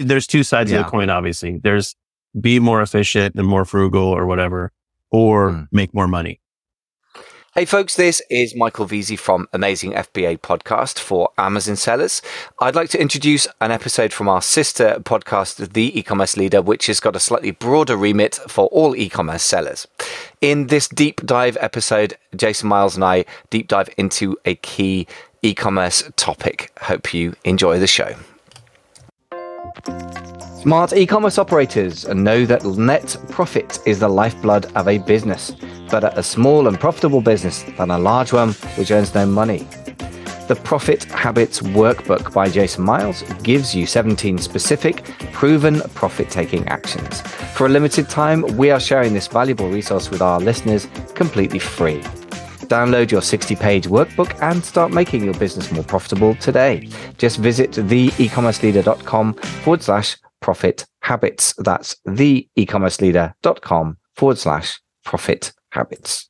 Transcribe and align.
there's 0.00 0.26
two 0.26 0.42
sides 0.42 0.70
Yeah. 0.70 0.80
of 0.80 0.84
the 0.86 0.90
coin, 0.90 1.10
obviously. 1.10 1.58
There's 1.62 1.94
be 2.40 2.58
more 2.60 2.80
efficient 2.82 3.34
and 3.34 3.46
more 3.46 3.64
frugal 3.64 4.04
or 4.04 4.26
whatever, 4.26 4.72
or 5.10 5.50
Mm. 5.50 5.68
make 5.72 5.92
more 5.94 6.06
money. 6.08 6.40
Hey 7.56 7.64
folks, 7.64 7.96
this 7.96 8.22
is 8.30 8.54
Michael 8.54 8.86
Veazey 8.86 9.18
from 9.18 9.48
Amazing 9.52 9.92
FBA 9.96 10.36
Podcast 10.36 11.00
for 11.00 11.30
Amazon 11.36 11.74
sellers. 11.74 12.22
I'd 12.60 12.76
like 12.76 12.90
to 12.90 13.00
introduce 13.00 13.48
an 13.60 13.72
episode 13.72 14.12
from 14.12 14.28
our 14.28 14.40
sister 14.40 14.98
podcast, 15.00 15.72
The 15.72 15.98
E-commerce 15.98 16.36
Leader, 16.36 16.62
which 16.62 16.86
has 16.86 17.00
got 17.00 17.16
a 17.16 17.20
slightly 17.20 17.50
broader 17.50 17.96
remit 17.96 18.36
for 18.46 18.66
all 18.68 18.94
e-commerce 18.94 19.42
sellers. 19.42 19.88
In 20.40 20.68
this 20.68 20.86
deep 20.86 21.26
dive 21.26 21.58
episode, 21.60 22.16
Jason 22.36 22.68
Miles 22.68 22.94
and 22.94 23.04
I 23.04 23.24
deep 23.50 23.66
dive 23.66 23.88
into 23.96 24.36
a 24.44 24.54
key 24.54 25.08
e-commerce 25.42 26.04
topic. 26.14 26.70
Hope 26.82 27.12
you 27.12 27.34
enjoy 27.44 27.80
the 27.80 27.88
show. 27.88 28.14
Smart 30.60 30.92
e-commerce 30.92 31.38
operators 31.38 32.06
know 32.08 32.44
that 32.44 32.64
net 32.64 33.16
profit 33.30 33.78
is 33.86 34.00
the 34.00 34.08
lifeblood 34.08 34.66
of 34.76 34.88
a 34.88 34.98
business. 34.98 35.52
Better 35.90 36.10
a 36.14 36.22
small 36.22 36.68
and 36.68 36.78
profitable 36.78 37.22
business 37.22 37.64
than 37.78 37.90
a 37.90 37.98
large 37.98 38.32
one 38.32 38.52
which 38.76 38.90
earns 38.90 39.14
no 39.14 39.24
money. 39.24 39.66
The 40.48 40.60
Profit 40.62 41.04
Habits 41.04 41.60
Workbook 41.60 42.34
by 42.34 42.48
Jason 42.48 42.84
Miles 42.84 43.22
gives 43.42 43.74
you 43.74 43.86
17 43.86 44.36
specific, 44.38 45.04
proven 45.32 45.80
profit 45.94 46.28
taking 46.28 46.66
actions. 46.66 47.20
For 47.54 47.66
a 47.66 47.70
limited 47.70 48.08
time, 48.08 48.42
we 48.56 48.70
are 48.70 48.80
sharing 48.80 49.14
this 49.14 49.28
valuable 49.28 49.70
resource 49.70 50.10
with 50.10 50.20
our 50.20 50.40
listeners 50.40 50.88
completely 51.14 51.60
free. 51.60 52.02
Download 52.70 53.10
your 53.10 53.20
60 53.20 53.56
page 53.56 53.88
workbook 53.88 54.40
and 54.40 54.64
start 54.64 54.92
making 54.92 55.24
your 55.24 55.34
business 55.34 55.72
more 55.72 55.82
profitable 55.82 56.36
today. 56.36 56.88
Just 57.18 57.38
visit 57.38 57.72
theecommerceleader.com 57.72 59.34
forward 59.34 59.82
slash 59.82 60.16
profit 60.40 60.86
habits. 61.02 61.52
That's 61.58 61.96
theecommerceleader.com 62.06 63.98
forward 64.14 64.38
slash 64.38 64.80
profit 65.04 65.52
habits. 65.72 66.28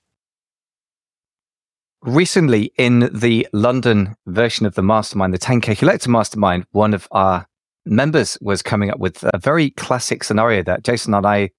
Recently, 2.00 2.72
in 2.78 3.10
the 3.12 3.46
London 3.52 4.16
version 4.26 4.64
of 4.64 4.74
the 4.74 4.82
mastermind, 4.82 5.34
the 5.34 5.38
10K 5.38 5.76
Collector 5.76 6.08
Mastermind, 6.08 6.64
one 6.70 6.94
of 6.94 7.06
our 7.10 7.46
members 7.84 8.38
was 8.40 8.62
coming 8.62 8.90
up 8.90 8.98
with 8.98 9.22
a 9.34 9.38
very 9.38 9.72
classic 9.72 10.24
scenario 10.24 10.62
that 10.62 10.84
Jason 10.84 11.12
and 11.12 11.26
I 11.26 11.50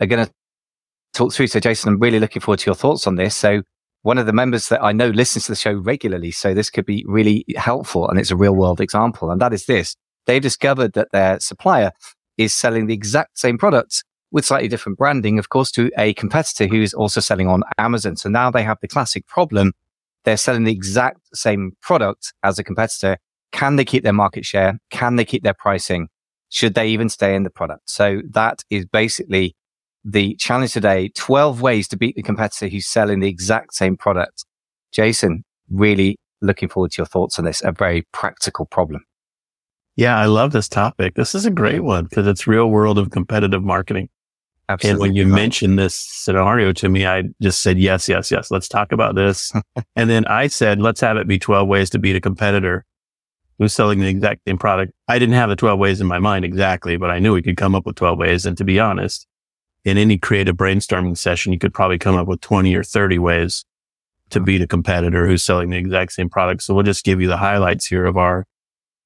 are 0.00 0.06
going 0.06 0.24
to 0.24 0.32
talk 1.12 1.34
through. 1.34 1.48
So, 1.48 1.60
Jason, 1.60 1.92
I'm 1.92 1.98
really 1.98 2.18
looking 2.18 2.40
forward 2.40 2.60
to 2.60 2.66
your 2.66 2.74
thoughts 2.74 3.06
on 3.06 3.16
this. 3.16 3.36
So, 3.36 3.60
one 4.02 4.18
of 4.18 4.26
the 4.26 4.32
members 4.32 4.68
that 4.68 4.82
I 4.82 4.92
know 4.92 5.08
listens 5.08 5.46
to 5.46 5.52
the 5.52 5.56
show 5.56 5.72
regularly. 5.72 6.30
So, 6.30 6.54
this 6.54 6.70
could 6.70 6.86
be 6.86 7.04
really 7.06 7.44
helpful. 7.56 8.08
And 8.08 8.18
it's 8.18 8.30
a 8.30 8.36
real 8.36 8.54
world 8.54 8.80
example. 8.80 9.30
And 9.30 9.40
that 9.40 9.52
is 9.52 9.66
this 9.66 9.96
they've 10.26 10.42
discovered 10.42 10.92
that 10.92 11.08
their 11.12 11.40
supplier 11.40 11.92
is 12.38 12.54
selling 12.54 12.86
the 12.86 12.94
exact 12.94 13.38
same 13.38 13.58
products 13.58 14.02
with 14.32 14.44
slightly 14.44 14.68
different 14.68 14.98
branding, 14.98 15.38
of 15.38 15.48
course, 15.48 15.70
to 15.72 15.90
a 15.98 16.14
competitor 16.14 16.66
who 16.66 16.80
is 16.80 16.94
also 16.94 17.20
selling 17.20 17.48
on 17.48 17.62
Amazon. 17.78 18.16
So 18.16 18.28
now 18.28 18.50
they 18.50 18.62
have 18.62 18.78
the 18.80 18.88
classic 18.88 19.26
problem. 19.26 19.72
They're 20.24 20.36
selling 20.36 20.64
the 20.64 20.72
exact 20.72 21.20
same 21.34 21.72
product 21.80 22.32
as 22.42 22.58
a 22.58 22.64
competitor. 22.64 23.18
Can 23.52 23.76
they 23.76 23.84
keep 23.84 24.04
their 24.04 24.12
market 24.12 24.44
share? 24.44 24.78
Can 24.90 25.16
they 25.16 25.24
keep 25.24 25.42
their 25.42 25.54
pricing? 25.54 26.08
Should 26.50 26.74
they 26.74 26.88
even 26.88 27.08
stay 27.08 27.34
in 27.34 27.42
the 27.42 27.50
product? 27.50 27.90
So 27.90 28.22
that 28.30 28.62
is 28.70 28.84
basically 28.86 29.54
the 30.04 30.34
challenge 30.36 30.72
today. 30.72 31.10
12 31.14 31.60
ways 31.60 31.88
to 31.88 31.96
beat 31.96 32.16
the 32.16 32.22
competitor 32.22 32.68
who's 32.68 32.86
selling 32.86 33.20
the 33.20 33.28
exact 33.28 33.74
same 33.74 33.96
product. 33.96 34.44
Jason, 34.92 35.44
really 35.70 36.18
looking 36.40 36.68
forward 36.68 36.92
to 36.92 36.98
your 36.98 37.06
thoughts 37.06 37.38
on 37.38 37.44
this. 37.44 37.62
A 37.64 37.72
very 37.72 38.06
practical 38.12 38.66
problem. 38.66 39.04
Yeah, 39.96 40.16
I 40.16 40.26
love 40.26 40.52
this 40.52 40.68
topic. 40.68 41.14
This 41.14 41.34
is 41.34 41.44
a 41.44 41.50
great 41.50 41.84
one 41.84 42.04
because 42.04 42.26
it's 42.26 42.46
real 42.46 42.70
world 42.70 42.98
of 42.98 43.10
competitive 43.10 43.62
marketing. 43.62 44.08
Absolutely. 44.68 44.90
And 44.90 45.00
when 45.00 45.14
you 45.16 45.24
right. 45.24 45.42
mentioned 45.42 45.78
this 45.78 45.96
scenario 45.96 46.72
to 46.74 46.88
me, 46.88 47.04
I 47.04 47.24
just 47.42 47.60
said, 47.60 47.78
yes, 47.78 48.08
yes, 48.08 48.30
yes. 48.30 48.52
Let's 48.52 48.68
talk 48.68 48.92
about 48.92 49.16
this. 49.16 49.52
and 49.96 50.08
then 50.08 50.24
I 50.26 50.46
said, 50.46 50.80
let's 50.80 51.00
have 51.00 51.16
it 51.16 51.26
be 51.26 51.38
12 51.38 51.66
ways 51.66 51.90
to 51.90 51.98
beat 51.98 52.14
a 52.14 52.20
competitor 52.20 52.84
who's 53.58 53.74
selling 53.74 53.98
the 53.98 54.08
exact 54.08 54.42
same 54.46 54.58
product. 54.58 54.92
I 55.08 55.18
didn't 55.18 55.34
have 55.34 55.50
the 55.50 55.56
12 55.56 55.78
ways 55.78 56.00
in 56.00 56.06
my 56.06 56.20
mind 56.20 56.44
exactly, 56.44 56.96
but 56.96 57.10
I 57.10 57.18
knew 57.18 57.34
we 57.34 57.42
could 57.42 57.56
come 57.56 57.74
up 57.74 57.84
with 57.84 57.96
12 57.96 58.16
ways. 58.16 58.46
And 58.46 58.56
to 58.58 58.64
be 58.64 58.78
honest, 58.78 59.26
in 59.84 59.96
any 59.96 60.18
creative 60.18 60.56
brainstorming 60.56 61.16
session, 61.16 61.52
you 61.52 61.58
could 61.58 61.74
probably 61.74 61.98
come 61.98 62.16
up 62.16 62.26
with 62.28 62.40
20 62.40 62.74
or 62.74 62.82
30 62.82 63.18
ways 63.18 63.64
to 64.30 64.40
beat 64.40 64.62
a 64.62 64.66
competitor 64.66 65.26
who's 65.26 65.42
selling 65.42 65.70
the 65.70 65.76
exact 65.76 66.12
same 66.12 66.28
product. 66.28 66.62
So 66.62 66.74
we'll 66.74 66.84
just 66.84 67.04
give 67.04 67.20
you 67.20 67.26
the 67.26 67.36
highlights 67.36 67.86
here 67.86 68.06
of 68.06 68.16
our 68.16 68.46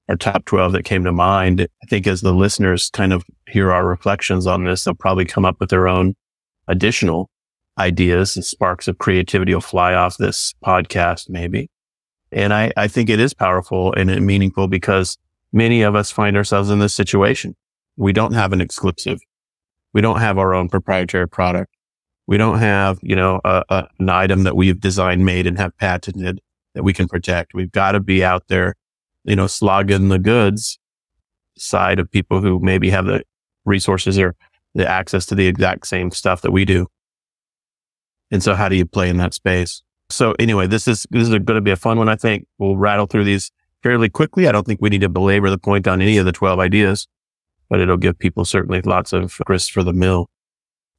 our 0.08 0.16
top 0.16 0.44
12 0.44 0.72
that 0.72 0.84
came 0.84 1.02
to 1.04 1.12
mind. 1.12 1.62
I 1.82 1.86
think 1.86 2.06
as 2.06 2.20
the 2.20 2.34
listeners 2.34 2.90
kind 2.90 3.10
of 3.10 3.24
hear 3.48 3.72
our 3.72 3.86
reflections 3.86 4.46
on 4.46 4.64
this, 4.64 4.84
they'll 4.84 4.94
probably 4.94 5.24
come 5.24 5.46
up 5.46 5.58
with 5.60 5.70
their 5.70 5.88
own 5.88 6.14
additional 6.68 7.30
ideas 7.78 8.36
and 8.36 8.44
sparks 8.44 8.86
of 8.86 8.98
creativity 8.98 9.54
will 9.54 9.62
fly 9.62 9.94
off 9.94 10.18
this 10.18 10.54
podcast, 10.64 11.30
maybe. 11.30 11.70
And 12.30 12.52
I, 12.52 12.72
I 12.76 12.88
think 12.88 13.08
it 13.08 13.20
is 13.20 13.32
powerful 13.32 13.94
and 13.94 14.26
meaningful 14.26 14.68
because 14.68 15.16
many 15.52 15.82
of 15.82 15.94
us 15.94 16.10
find 16.10 16.36
ourselves 16.36 16.68
in 16.68 16.80
this 16.80 16.94
situation. 16.94 17.56
We 17.96 18.12
don't 18.12 18.34
have 18.34 18.52
an 18.52 18.60
exclusive. 18.60 19.20
We 19.94 20.02
don't 20.02 20.20
have 20.20 20.36
our 20.36 20.54
own 20.54 20.68
proprietary 20.68 21.28
product. 21.28 21.72
We 22.26 22.36
don't 22.36 22.58
have, 22.58 22.98
you 23.02 23.16
know, 23.16 23.40
a, 23.44 23.62
a, 23.68 23.88
an 23.98 24.08
item 24.10 24.42
that 24.42 24.56
we've 24.56 24.80
designed, 24.80 25.24
made 25.24 25.46
and 25.46 25.58
have 25.58 25.76
patented 25.78 26.40
that 26.74 26.82
we 26.82 26.92
can 26.92 27.08
protect. 27.08 27.54
We've 27.54 27.72
got 27.72 27.92
to 27.92 28.00
be 28.00 28.22
out 28.22 28.48
there 28.48 28.74
you 29.24 29.34
know, 29.34 29.46
slogging 29.46 30.08
the 30.08 30.18
goods 30.18 30.78
side 31.56 31.98
of 31.98 32.10
people 32.10 32.40
who 32.40 32.60
maybe 32.60 32.90
have 32.90 33.06
the 33.06 33.22
resources 33.64 34.18
or 34.18 34.36
the 34.74 34.86
access 34.86 35.26
to 35.26 35.34
the 35.34 35.46
exact 35.46 35.86
same 35.86 36.10
stuff 36.10 36.42
that 36.42 36.50
we 36.50 36.64
do. 36.64 36.86
And 38.30 38.42
so 38.42 38.54
how 38.54 38.68
do 38.68 38.76
you 38.76 38.84
play 38.84 39.08
in 39.08 39.16
that 39.18 39.34
space? 39.34 39.82
So 40.10 40.34
anyway, 40.38 40.66
this 40.66 40.86
is, 40.86 41.06
this 41.10 41.22
is 41.22 41.30
going 41.30 41.46
to 41.46 41.60
be 41.60 41.70
a 41.70 41.76
fun 41.76 41.98
one. 41.98 42.08
I 42.08 42.16
think 42.16 42.46
we'll 42.58 42.76
rattle 42.76 43.06
through 43.06 43.24
these 43.24 43.50
fairly 43.82 44.08
quickly. 44.08 44.46
I 44.46 44.52
don't 44.52 44.66
think 44.66 44.80
we 44.80 44.90
need 44.90 45.00
to 45.00 45.08
belabor 45.08 45.50
the 45.50 45.58
point 45.58 45.88
on 45.88 46.02
any 46.02 46.18
of 46.18 46.26
the 46.26 46.32
12 46.32 46.58
ideas, 46.58 47.06
but 47.68 47.80
it'll 47.80 47.96
give 47.96 48.18
people 48.18 48.44
certainly 48.44 48.80
lots 48.82 49.12
of 49.12 49.36
grist 49.44 49.72
for 49.72 49.82
the 49.82 49.92
mill. 49.92 50.28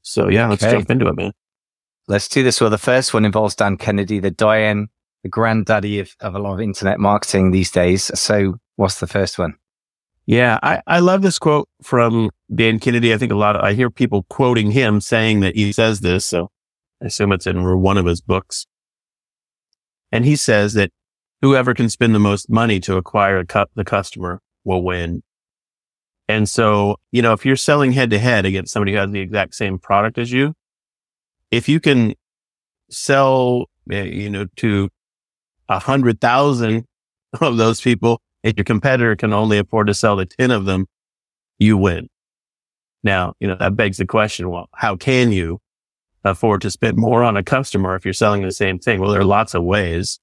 So 0.02 0.30
yeah, 0.30 0.48
let's 0.48 0.64
Okay. 0.64 0.74
jump 0.74 0.90
into 0.90 1.08
it, 1.08 1.16
man. 1.16 1.32
Let's 2.08 2.28
do 2.28 2.44
this. 2.44 2.62
Well, 2.62 2.70
the 2.70 2.78
first 2.78 3.14
one 3.14 3.26
involves 3.26 3.56
Dan 3.56 3.78
Kennedy, 3.78 4.20
the 4.20 4.30
doyen, 4.32 4.90
the 5.24 5.30
granddaddy 5.30 6.00
of, 6.00 6.16
of 6.20 6.36
a 6.36 6.40
lot 6.40 6.54
of 6.54 6.62
internet 6.62 7.00
marketing 7.00 7.50
these 7.52 7.72
days. 7.72 8.12
So 8.20 8.56
what's 8.76 9.00
the 9.00 9.08
first 9.08 9.40
one? 9.40 9.56
Yeah, 10.28 10.60
I, 10.62 10.82
I 10.88 11.00
love 11.00 11.22
this 11.24 11.40
quote 11.40 11.68
from 11.84 12.30
Dan 12.54 12.80
Kennedy. 12.80 13.14
I 13.14 13.18
think 13.18 13.32
a 13.32 13.36
lot 13.36 13.56
of, 13.56 13.64
I 13.64 13.74
hear 13.74 13.90
people 13.90 14.24
quoting 14.30 14.72
him 14.72 15.02
saying 15.02 15.40
that 15.42 15.56
he 15.56 15.72
says 15.72 16.02
this. 16.02 16.26
So 16.26 16.50
I 17.02 17.06
assume 17.06 17.32
it's 17.32 17.48
in 17.48 17.64
one 17.82 17.98
of 17.98 18.06
his 18.06 18.22
books. 18.22 18.66
And 20.12 20.26
he 20.26 20.36
says 20.36 20.74
that 20.74 20.92
whoever 21.42 21.74
can 21.74 21.90
spend 21.90 22.14
the 22.16 22.20
most 22.20 22.50
money 22.50 22.80
to 22.82 22.98
acquire 22.98 23.40
a 23.40 23.46
cu- 23.46 23.66
the 23.76 23.84
customer 23.84 24.42
will 24.64 24.84
win. 24.84 25.24
And 26.28 26.50
so, 26.50 26.98
you 27.12 27.22
know, 27.22 27.34
if 27.34 27.46
you're 27.46 27.56
selling 27.56 27.92
head 27.92 28.10
to 28.10 28.20
head 28.20 28.46
against 28.46 28.74
somebody 28.74 28.94
who 28.94 28.98
has 28.98 29.12
the 29.12 29.20
exact 29.20 29.56
same 29.56 29.78
product 29.78 30.18
as 30.18 30.32
you, 30.32 30.54
if 31.52 31.70
you 31.70 31.80
can 31.80 32.16
sell, 32.90 33.66
eh, 33.92 34.04
you 34.04 34.30
know, 34.30 34.48
to 34.58 34.90
a 35.70 35.80
hundred 35.80 36.20
thousand 36.20 36.86
of 37.42 37.58
those 37.58 37.82
people, 37.82 38.22
if 38.44 38.56
your 38.58 38.64
competitor 38.64 39.16
can 39.16 39.34
only 39.34 39.58
afford 39.58 39.88
to 39.88 39.94
sell 39.94 40.18
to 40.18 40.26
10 40.26 40.52
of 40.52 40.66
them, 40.66 40.88
you 41.58 41.78
win. 41.78 42.08
Now, 43.04 43.34
you 43.40 43.48
know, 43.48 43.56
that 43.60 43.76
begs 43.76 43.98
the 43.98 44.06
question, 44.06 44.50
well, 44.50 44.68
how 44.74 44.96
can 44.96 45.32
you 45.32 45.60
afford 46.24 46.62
to 46.62 46.72
spend 46.72 46.98
more 46.98 47.24
on 47.24 47.38
a 47.38 47.44
customer 47.44 47.96
if 47.96 48.04
you're 48.04 48.14
selling 48.14 48.42
the 48.42 48.52
same 48.52 48.80
thing? 48.80 49.00
Well, 49.00 49.12
there 49.12 49.22
are 49.22 49.26
lots 49.26 49.54
of 49.54 49.64
ways 49.64 50.20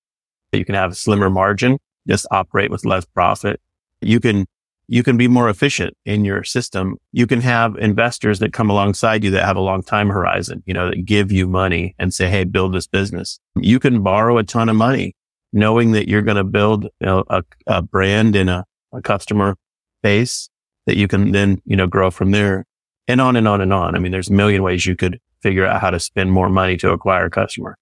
that 0.50 0.58
you 0.58 0.64
can 0.64 0.74
have 0.74 0.92
a 0.92 0.94
slimmer 0.94 1.30
margin, 1.30 1.78
just 2.08 2.26
operate 2.30 2.70
with 2.70 2.84
less 2.84 3.04
profit. 3.04 3.60
You 4.00 4.20
can, 4.20 4.46
you 4.88 5.02
can 5.02 5.16
be 5.16 5.28
more 5.28 5.48
efficient 5.48 5.96
in 6.04 6.24
your 6.24 6.44
system. 6.44 6.96
You 7.12 7.26
can 7.26 7.40
have 7.40 7.76
investors 7.76 8.38
that 8.40 8.52
come 8.52 8.68
alongside 8.70 9.24
you 9.24 9.30
that 9.30 9.44
have 9.44 9.56
a 9.56 9.60
long 9.60 9.82
time 9.82 10.08
horizon, 10.08 10.62
you 10.66 10.74
know, 10.74 10.90
that 10.90 11.04
give 11.04 11.32
you 11.32 11.46
money 11.46 11.94
and 11.98 12.12
say, 12.12 12.28
Hey, 12.28 12.44
build 12.44 12.74
this 12.74 12.86
business. 12.86 13.38
You 13.56 13.78
can 13.78 14.02
borrow 14.02 14.38
a 14.38 14.44
ton 14.44 14.68
of 14.68 14.76
money 14.76 15.14
knowing 15.52 15.92
that 15.92 16.08
you're 16.08 16.22
going 16.22 16.36
to 16.36 16.44
build 16.44 16.84
you 16.84 17.06
know, 17.06 17.24
a, 17.28 17.42
a 17.66 17.82
brand 17.82 18.34
and 18.36 18.48
a, 18.50 18.64
a 18.92 19.02
customer 19.02 19.56
base 20.02 20.48
that 20.86 20.96
you 20.96 21.06
can 21.06 21.32
then, 21.32 21.60
you 21.64 21.76
know, 21.76 21.86
grow 21.86 22.10
from 22.10 22.30
there 22.30 22.64
and 23.06 23.20
on 23.20 23.36
and 23.36 23.46
on 23.46 23.60
and 23.60 23.72
on. 23.72 23.94
I 23.94 23.98
mean, 23.98 24.12
there's 24.12 24.30
a 24.30 24.32
million 24.32 24.62
ways 24.62 24.86
you 24.86 24.96
could 24.96 25.20
figure 25.42 25.66
out 25.66 25.80
how 25.80 25.90
to 25.90 26.00
spend 26.00 26.32
more 26.32 26.48
money 26.48 26.76
to 26.78 26.90
acquire 26.90 27.26
a 27.26 27.30
customer, 27.30 27.76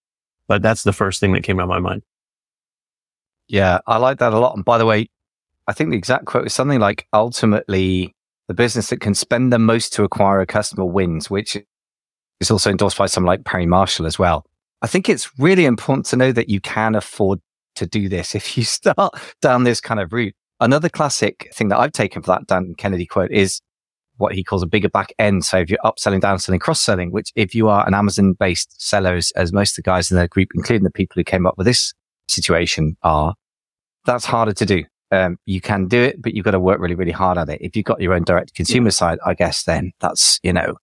but 0.48 0.62
that's 0.62 0.82
the 0.82 0.92
first 0.92 1.20
thing 1.20 1.32
that 1.32 1.42
came 1.42 1.58
to 1.58 1.66
my 1.66 1.78
mind. 1.78 2.02
Yeah, 3.48 3.80
I 3.86 3.96
like 3.96 4.18
that 4.18 4.32
a 4.32 4.38
lot. 4.38 4.54
And 4.54 4.64
by 4.64 4.78
the 4.78 4.86
way, 4.86 5.08
I 5.70 5.72
think 5.72 5.90
the 5.90 5.96
exact 5.96 6.24
quote 6.24 6.46
is 6.46 6.52
something 6.52 6.80
like 6.80 7.06
ultimately 7.12 8.12
the 8.48 8.54
business 8.54 8.90
that 8.90 9.00
can 9.00 9.14
spend 9.14 9.52
the 9.52 9.58
most 9.60 9.92
to 9.92 10.02
acquire 10.02 10.40
a 10.40 10.46
customer 10.46 10.84
wins, 10.84 11.30
which 11.30 11.56
is 12.40 12.50
also 12.50 12.70
endorsed 12.72 12.98
by 12.98 13.06
someone 13.06 13.28
like 13.28 13.44
Perry 13.44 13.66
Marshall 13.66 14.04
as 14.04 14.18
well. 14.18 14.44
I 14.82 14.88
think 14.88 15.08
it's 15.08 15.30
really 15.38 15.66
important 15.66 16.06
to 16.06 16.16
know 16.16 16.32
that 16.32 16.48
you 16.48 16.60
can 16.60 16.96
afford 16.96 17.38
to 17.76 17.86
do 17.86 18.08
this 18.08 18.34
if 18.34 18.58
you 18.58 18.64
start 18.78 19.14
down 19.40 19.62
this 19.62 19.80
kind 19.80 20.00
of 20.00 20.12
route. 20.12 20.34
another 20.58 20.88
classic 20.88 21.48
thing 21.54 21.68
that 21.68 21.78
I've 21.78 21.92
taken 21.92 22.20
for 22.20 22.32
that 22.32 22.48
Dan 22.48 22.74
Kennedy 22.76 23.06
quote 23.06 23.30
is 23.30 23.60
what 24.16 24.34
he 24.34 24.42
calls 24.42 24.64
a 24.64 24.66
bigger 24.66 24.88
back 24.88 25.12
end. 25.20 25.44
So 25.44 25.58
if 25.58 25.70
you're 25.70 25.78
upselling, 25.84 26.20
downselling, 26.20 26.58
cross 26.58 26.80
selling, 26.80 27.12
which 27.12 27.30
if 27.36 27.54
you 27.54 27.68
are 27.68 27.86
an 27.86 27.94
Amazon 27.94 28.32
based 28.32 28.74
seller, 28.84 29.14
as, 29.14 29.30
as 29.36 29.52
most 29.52 29.78
of 29.78 29.84
the 29.84 29.88
guys 29.88 30.10
in 30.10 30.16
the 30.16 30.26
group, 30.26 30.48
including 30.56 30.82
the 30.82 30.90
people 30.90 31.14
who 31.14 31.22
came 31.22 31.46
up 31.46 31.56
with 31.56 31.68
this 31.68 31.94
situation 32.28 32.96
are, 33.04 33.34
that's 34.04 34.24
harder 34.24 34.52
to 34.52 34.66
do. 34.66 34.82
Um, 35.12 35.38
you 35.44 35.60
can 35.60 35.88
do 35.88 36.00
it, 36.00 36.22
but 36.22 36.34
you've 36.34 36.44
got 36.44 36.52
to 36.52 36.60
work 36.60 36.78
really, 36.78 36.94
really 36.94 37.10
hard 37.12 37.36
at 37.36 37.48
it. 37.48 37.60
If 37.60 37.74
you've 37.74 37.84
got 37.84 38.00
your 38.00 38.14
own 38.14 38.22
direct 38.22 38.54
consumer 38.54 38.86
yeah. 38.86 38.90
side, 38.90 39.18
I 39.26 39.34
guess 39.34 39.64
then 39.64 39.92
that's, 39.98 40.38
you 40.42 40.52
know, 40.52 40.76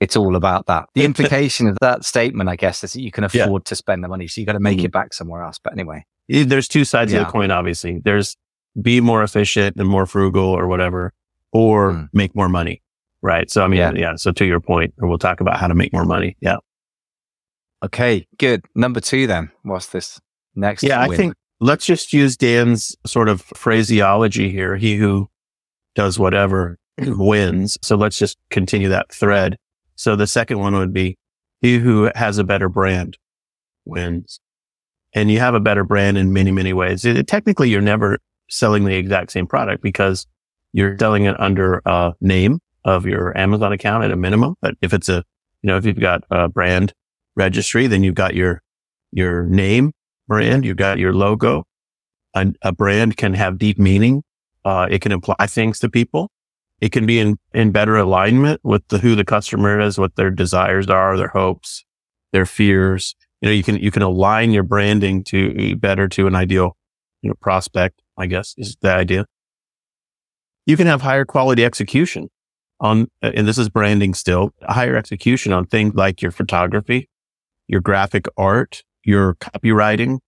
it's 0.00 0.16
all 0.16 0.36
about 0.36 0.66
that. 0.66 0.88
The 0.94 1.04
implication 1.04 1.68
of 1.68 1.76
that 1.80 2.04
statement, 2.04 2.48
I 2.48 2.56
guess, 2.56 2.82
is 2.82 2.94
that 2.94 3.00
you 3.00 3.10
can 3.10 3.24
afford 3.24 3.62
yeah. 3.62 3.68
to 3.68 3.76
spend 3.76 4.02
the 4.04 4.08
money. 4.08 4.26
So 4.26 4.40
you've 4.40 4.46
got 4.46 4.54
to 4.54 4.60
make 4.60 4.78
mm-hmm. 4.78 4.86
it 4.86 4.92
back 4.92 5.14
somewhere 5.14 5.42
else. 5.42 5.58
But 5.58 5.72
anyway, 5.72 6.04
there's 6.28 6.68
two 6.68 6.84
sides 6.84 7.12
yeah. 7.12 7.20
of 7.20 7.26
the 7.26 7.32
coin, 7.32 7.50
obviously. 7.50 8.00
There's 8.02 8.36
be 8.80 9.00
more 9.00 9.22
efficient 9.22 9.76
and 9.76 9.88
more 9.88 10.06
frugal 10.06 10.44
or 10.44 10.66
whatever, 10.66 11.14
or 11.52 11.92
mm. 11.92 12.08
make 12.12 12.34
more 12.34 12.48
money. 12.48 12.82
Right. 13.22 13.50
So, 13.50 13.64
I 13.64 13.68
mean, 13.68 13.78
yeah. 13.78 13.92
yeah. 13.94 14.16
So 14.16 14.32
to 14.32 14.44
your 14.44 14.60
point, 14.60 14.94
we'll 14.98 15.18
talk 15.18 15.40
about 15.40 15.58
how 15.58 15.66
to 15.66 15.74
make 15.74 15.92
more 15.92 16.04
money. 16.04 16.36
Yeah. 16.40 16.56
Okay. 17.82 18.26
Good. 18.38 18.64
Number 18.74 19.00
two, 19.00 19.26
then. 19.26 19.50
What's 19.62 19.86
this 19.86 20.20
next? 20.54 20.82
Yeah. 20.82 21.06
Win? 21.06 21.12
I 21.12 21.16
think 21.16 21.34
let's 21.60 21.86
just 21.86 22.12
use 22.12 22.36
Dan's 22.36 22.96
sort 23.06 23.28
of 23.28 23.42
phraseology 23.42 24.50
here. 24.50 24.76
He 24.76 24.96
who 24.96 25.28
does 25.94 26.18
whatever 26.18 26.78
wins. 26.98 27.78
So 27.82 27.96
let's 27.96 28.18
just 28.18 28.36
continue 28.50 28.88
that 28.88 29.12
thread. 29.12 29.56
So 29.96 30.16
the 30.16 30.26
second 30.26 30.58
one 30.58 30.74
would 30.74 30.92
be 30.92 31.16
he 31.60 31.78
who 31.78 32.10
has 32.14 32.38
a 32.38 32.44
better 32.44 32.68
brand 32.68 33.16
wins. 33.84 34.40
And 35.14 35.30
you 35.30 35.38
have 35.38 35.54
a 35.54 35.60
better 35.60 35.84
brand 35.84 36.18
in 36.18 36.32
many, 36.32 36.52
many 36.52 36.74
ways. 36.74 37.04
It, 37.04 37.26
technically, 37.26 37.70
you're 37.70 37.80
never 37.80 38.18
selling 38.50 38.84
the 38.84 38.94
exact 38.94 39.32
same 39.32 39.46
product 39.46 39.82
because 39.82 40.26
you're 40.72 40.98
selling 40.98 41.24
it 41.24 41.38
under 41.40 41.80
a 41.86 42.12
name 42.20 42.58
of 42.84 43.06
your 43.06 43.36
Amazon 43.36 43.72
account 43.72 44.04
at 44.04 44.10
a 44.10 44.16
minimum. 44.16 44.56
But 44.60 44.74
if 44.82 44.92
it's 44.92 45.08
a, 45.08 45.24
you 45.62 45.68
know, 45.68 45.78
if 45.78 45.86
you've 45.86 45.98
got 45.98 46.24
a 46.30 46.48
brand 46.48 46.92
registry, 47.34 47.86
then 47.86 48.02
you've 48.02 48.14
got 48.14 48.34
your, 48.34 48.62
your 49.10 49.44
name 49.44 49.92
brand, 50.26 50.64
you've 50.64 50.76
got 50.76 50.98
your 50.98 51.12
logo. 51.12 51.64
A, 52.34 52.52
a 52.62 52.72
brand 52.72 53.16
can 53.16 53.34
have 53.34 53.58
deep 53.58 53.78
meaning. 53.78 54.22
Uh, 54.64 54.86
it 54.90 55.00
can 55.00 55.12
imply 55.12 55.46
things 55.46 55.78
to 55.80 55.88
people. 55.88 56.30
It 56.80 56.92
can 56.92 57.06
be 57.06 57.18
in, 57.18 57.38
in 57.54 57.72
better 57.72 57.96
alignment 57.96 58.60
with 58.62 58.86
the, 58.88 58.98
who 58.98 59.14
the 59.14 59.24
customer 59.24 59.80
is, 59.80 59.98
what 59.98 60.16
their 60.16 60.30
desires 60.30 60.88
are, 60.90 61.16
their 61.16 61.28
hopes, 61.28 61.84
their 62.32 62.44
fears. 62.44 63.14
You 63.40 63.48
know, 63.48 63.52
you 63.52 63.62
can, 63.62 63.76
you 63.76 63.90
can 63.90 64.02
align 64.02 64.50
your 64.50 64.62
branding 64.62 65.24
to 65.24 65.76
better 65.76 66.08
to 66.08 66.26
an 66.26 66.34
ideal, 66.34 66.76
you 67.22 67.30
know, 67.30 67.36
prospect, 67.40 68.02
I 68.18 68.26
guess 68.26 68.54
is 68.58 68.76
the 68.80 68.92
idea. 68.92 69.26
You 70.66 70.76
can 70.76 70.86
have 70.86 71.02
higher 71.02 71.24
quality 71.24 71.64
execution 71.64 72.28
on, 72.80 73.08
and 73.22 73.46
this 73.46 73.56
is 73.56 73.68
branding 73.68 74.14
still, 74.14 74.52
higher 74.62 74.96
execution 74.96 75.52
on 75.52 75.64
things 75.66 75.94
like 75.94 76.20
your 76.20 76.32
photography, 76.32 77.08
your 77.68 77.80
graphic 77.80 78.26
art, 78.36 78.82
your 79.06 79.34
copywriting. 79.36 80.18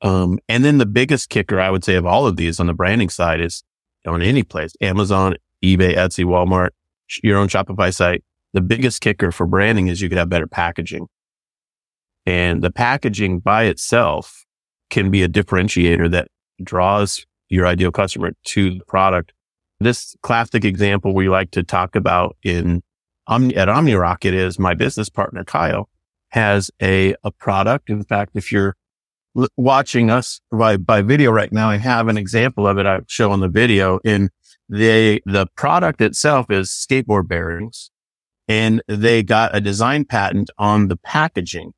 Um, 0.00 0.38
and 0.48 0.64
then 0.64 0.78
the 0.78 0.86
biggest 0.86 1.28
kicker 1.28 1.60
I 1.60 1.70
would 1.70 1.84
say 1.84 1.94
of 1.94 2.06
all 2.06 2.26
of 2.26 2.36
these 2.36 2.58
on 2.58 2.66
the 2.66 2.74
branding 2.74 3.08
side 3.08 3.40
is 3.40 3.62
on 4.06 4.20
any 4.20 4.42
place, 4.42 4.72
Amazon, 4.80 5.36
eBay, 5.62 5.94
Etsy, 5.96 6.24
Walmart, 6.24 6.70
your 7.22 7.38
own 7.38 7.46
Shopify 7.46 7.94
site, 7.94 8.24
the 8.52 8.60
biggest 8.60 9.00
kicker 9.00 9.30
for 9.30 9.46
branding 9.46 9.86
is 9.86 10.00
you 10.00 10.08
could 10.08 10.18
have 10.18 10.28
better 10.28 10.46
packaging. 10.46 11.06
And 12.26 12.62
the 12.62 12.70
packaging 12.70 13.40
by 13.40 13.64
itself 13.64 14.44
can 14.90 15.10
be 15.10 15.22
a 15.22 15.28
differentiator 15.28 16.10
that 16.10 16.28
draws 16.62 17.24
your 17.48 17.66
ideal 17.66 17.92
customer 17.92 18.32
to 18.44 18.78
the 18.78 18.84
product. 18.86 19.32
This 19.80 20.14
classic 20.22 20.64
example 20.64 21.14
we 21.14 21.28
like 21.28 21.50
to 21.52 21.62
talk 21.62 21.96
about 21.96 22.36
in 22.42 22.82
Omni, 23.26 23.56
at 23.56 23.68
OmniRocket 23.68 24.32
is 24.32 24.58
my 24.58 24.74
business 24.74 25.08
partner, 25.08 25.44
Kyle, 25.44 25.88
has 26.32 26.70
a, 26.80 27.14
a 27.22 27.30
product. 27.30 27.90
In 27.90 28.02
fact, 28.04 28.32
if 28.34 28.50
you're 28.50 28.74
watching 29.56 30.10
us 30.10 30.40
by, 30.50 30.76
by 30.76 31.02
video 31.02 31.30
right 31.30 31.52
now, 31.52 31.70
I 31.70 31.76
have 31.76 32.08
an 32.08 32.16
example 32.16 32.66
of 32.66 32.78
it 32.78 32.86
I 32.86 33.00
show 33.06 33.30
on 33.30 33.40
the 33.40 33.48
video 33.48 34.00
in 34.04 34.30
they, 34.68 35.20
the 35.26 35.46
product 35.56 36.00
itself 36.00 36.50
is 36.50 36.70
skateboard 36.70 37.28
bearings 37.28 37.90
and 38.48 38.82
they 38.88 39.22
got 39.22 39.54
a 39.54 39.60
design 39.60 40.06
patent 40.06 40.50
on 40.58 40.88
the 40.88 40.96
packaging. 40.96 41.72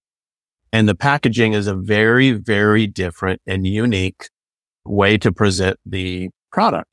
And 0.72 0.88
the 0.88 0.94
packaging 0.94 1.52
is 1.52 1.66
a 1.66 1.74
very, 1.74 2.32
very 2.32 2.86
different 2.86 3.40
and 3.46 3.66
unique 3.66 4.28
way 4.84 5.18
to 5.18 5.32
present 5.32 5.78
the 5.84 6.30
product. 6.52 6.90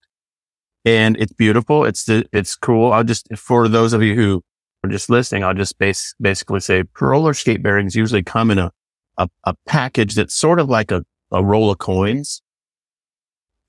And 0.84 1.16
it's 1.18 1.34
beautiful. 1.34 1.86
It's, 1.86 2.10
it's 2.10 2.56
cool. 2.56 2.92
I'll 2.92 3.04
just, 3.04 3.28
for 3.38 3.68
those 3.68 3.94
of 3.94 4.02
you 4.02 4.16
who 4.16 4.44
are 4.84 4.90
just 4.90 5.10
listening, 5.10 5.44
I'll 5.44 5.54
just 5.54 5.78
base, 5.78 6.16
basically 6.20 6.60
say 6.60 6.84
roller 7.00 7.34
skate 7.34 7.62
bearings 7.62 7.96
usually 7.96 8.24
come 8.24 8.52
in 8.52 8.60
a, 8.60 8.72
a, 9.18 9.30
a 9.44 9.56
package 9.68 10.16
that's 10.16 10.34
sort 10.34 10.60
of 10.60 10.70
like 10.70 10.92
a, 10.92 11.04
a 11.32 11.44
roll 11.44 11.72
of 11.72 11.78
coins 11.78 12.42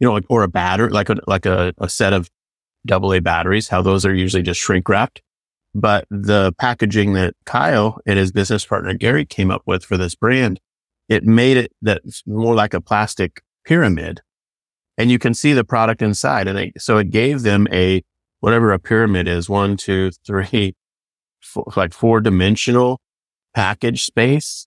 you 0.02 0.08
know, 0.08 0.14
like, 0.14 0.24
or 0.28 0.42
a 0.42 0.48
batter, 0.48 0.90
like 0.90 1.08
a, 1.10 1.16
like 1.28 1.46
a, 1.46 1.72
a 1.78 1.88
set 1.88 2.12
of 2.12 2.28
double 2.84 3.14
A 3.14 3.20
batteries, 3.20 3.68
how 3.68 3.82
those 3.82 4.04
are 4.04 4.12
usually 4.12 4.42
just 4.42 4.58
shrink 4.58 4.88
wrapped. 4.88 5.22
But 5.76 6.06
the 6.10 6.52
packaging 6.58 7.12
that 7.12 7.34
Kyle 7.46 8.00
and 8.04 8.18
his 8.18 8.32
business 8.32 8.66
partner 8.66 8.94
Gary 8.94 9.24
came 9.24 9.52
up 9.52 9.62
with 9.64 9.84
for 9.84 9.96
this 9.96 10.16
brand, 10.16 10.58
it 11.08 11.22
made 11.22 11.56
it 11.56 11.72
that's 11.82 12.24
more 12.26 12.52
like 12.56 12.74
a 12.74 12.80
plastic 12.80 13.42
pyramid 13.64 14.22
and 14.98 15.08
you 15.08 15.20
can 15.20 15.34
see 15.34 15.52
the 15.52 15.62
product 15.62 16.02
inside. 16.02 16.48
And 16.48 16.58
they, 16.58 16.72
so 16.78 16.98
it 16.98 17.10
gave 17.10 17.42
them 17.42 17.68
a, 17.70 18.02
whatever 18.40 18.72
a 18.72 18.80
pyramid 18.80 19.28
is, 19.28 19.48
one, 19.48 19.76
two, 19.76 20.10
three, 20.26 20.74
four, 21.42 21.64
like 21.76 21.92
four 21.92 22.20
dimensional 22.20 23.00
package 23.54 24.04
space, 24.04 24.66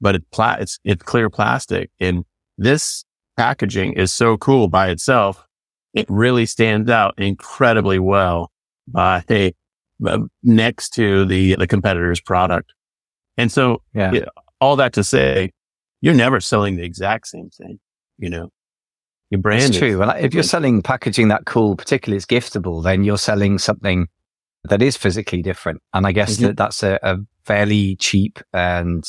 but 0.00 0.14
it 0.14 0.30
pla- 0.30 0.56
it's, 0.60 0.78
it's 0.84 1.02
clear 1.02 1.30
plastic. 1.30 1.90
And 2.00 2.24
this 2.56 3.04
packaging 3.36 3.94
is 3.94 4.12
so 4.12 4.36
cool 4.36 4.68
by 4.68 4.90
itself. 4.90 5.44
It 5.94 6.06
really 6.08 6.46
stands 6.46 6.90
out 6.90 7.14
incredibly 7.18 7.98
well 7.98 8.50
by 8.86 9.24
hey, 9.28 9.54
next 10.42 10.90
to 10.90 11.24
the, 11.24 11.56
the 11.56 11.66
competitor's 11.66 12.20
product. 12.20 12.72
And 13.36 13.50
so 13.50 13.82
yeah. 13.94 14.26
all 14.60 14.76
that 14.76 14.92
to 14.94 15.04
say, 15.04 15.50
you're 16.00 16.14
never 16.14 16.40
selling 16.40 16.76
the 16.76 16.84
exact 16.84 17.28
same 17.28 17.50
thing, 17.50 17.80
you 18.18 18.30
know, 18.30 18.50
your 19.30 19.40
brand. 19.40 19.64
It's 19.64 19.78
true. 19.78 19.98
Well, 19.98 20.10
if 20.10 20.32
you're 20.34 20.42
selling 20.42 20.82
packaging 20.82 21.28
that 21.28 21.44
cool, 21.46 21.76
particularly 21.76 22.16
it's 22.16 22.26
giftable, 22.26 22.82
then 22.82 23.04
you're 23.04 23.18
selling 23.18 23.58
something 23.58 24.08
that 24.64 24.82
is 24.82 24.96
physically 24.96 25.42
different. 25.42 25.80
And 25.94 26.06
I 26.06 26.12
guess 26.12 26.36
mm-hmm. 26.36 26.46
that 26.46 26.56
that's 26.56 26.82
a, 26.82 26.98
a 27.02 27.16
fairly 27.44 27.96
cheap 27.96 28.38
and 28.52 29.04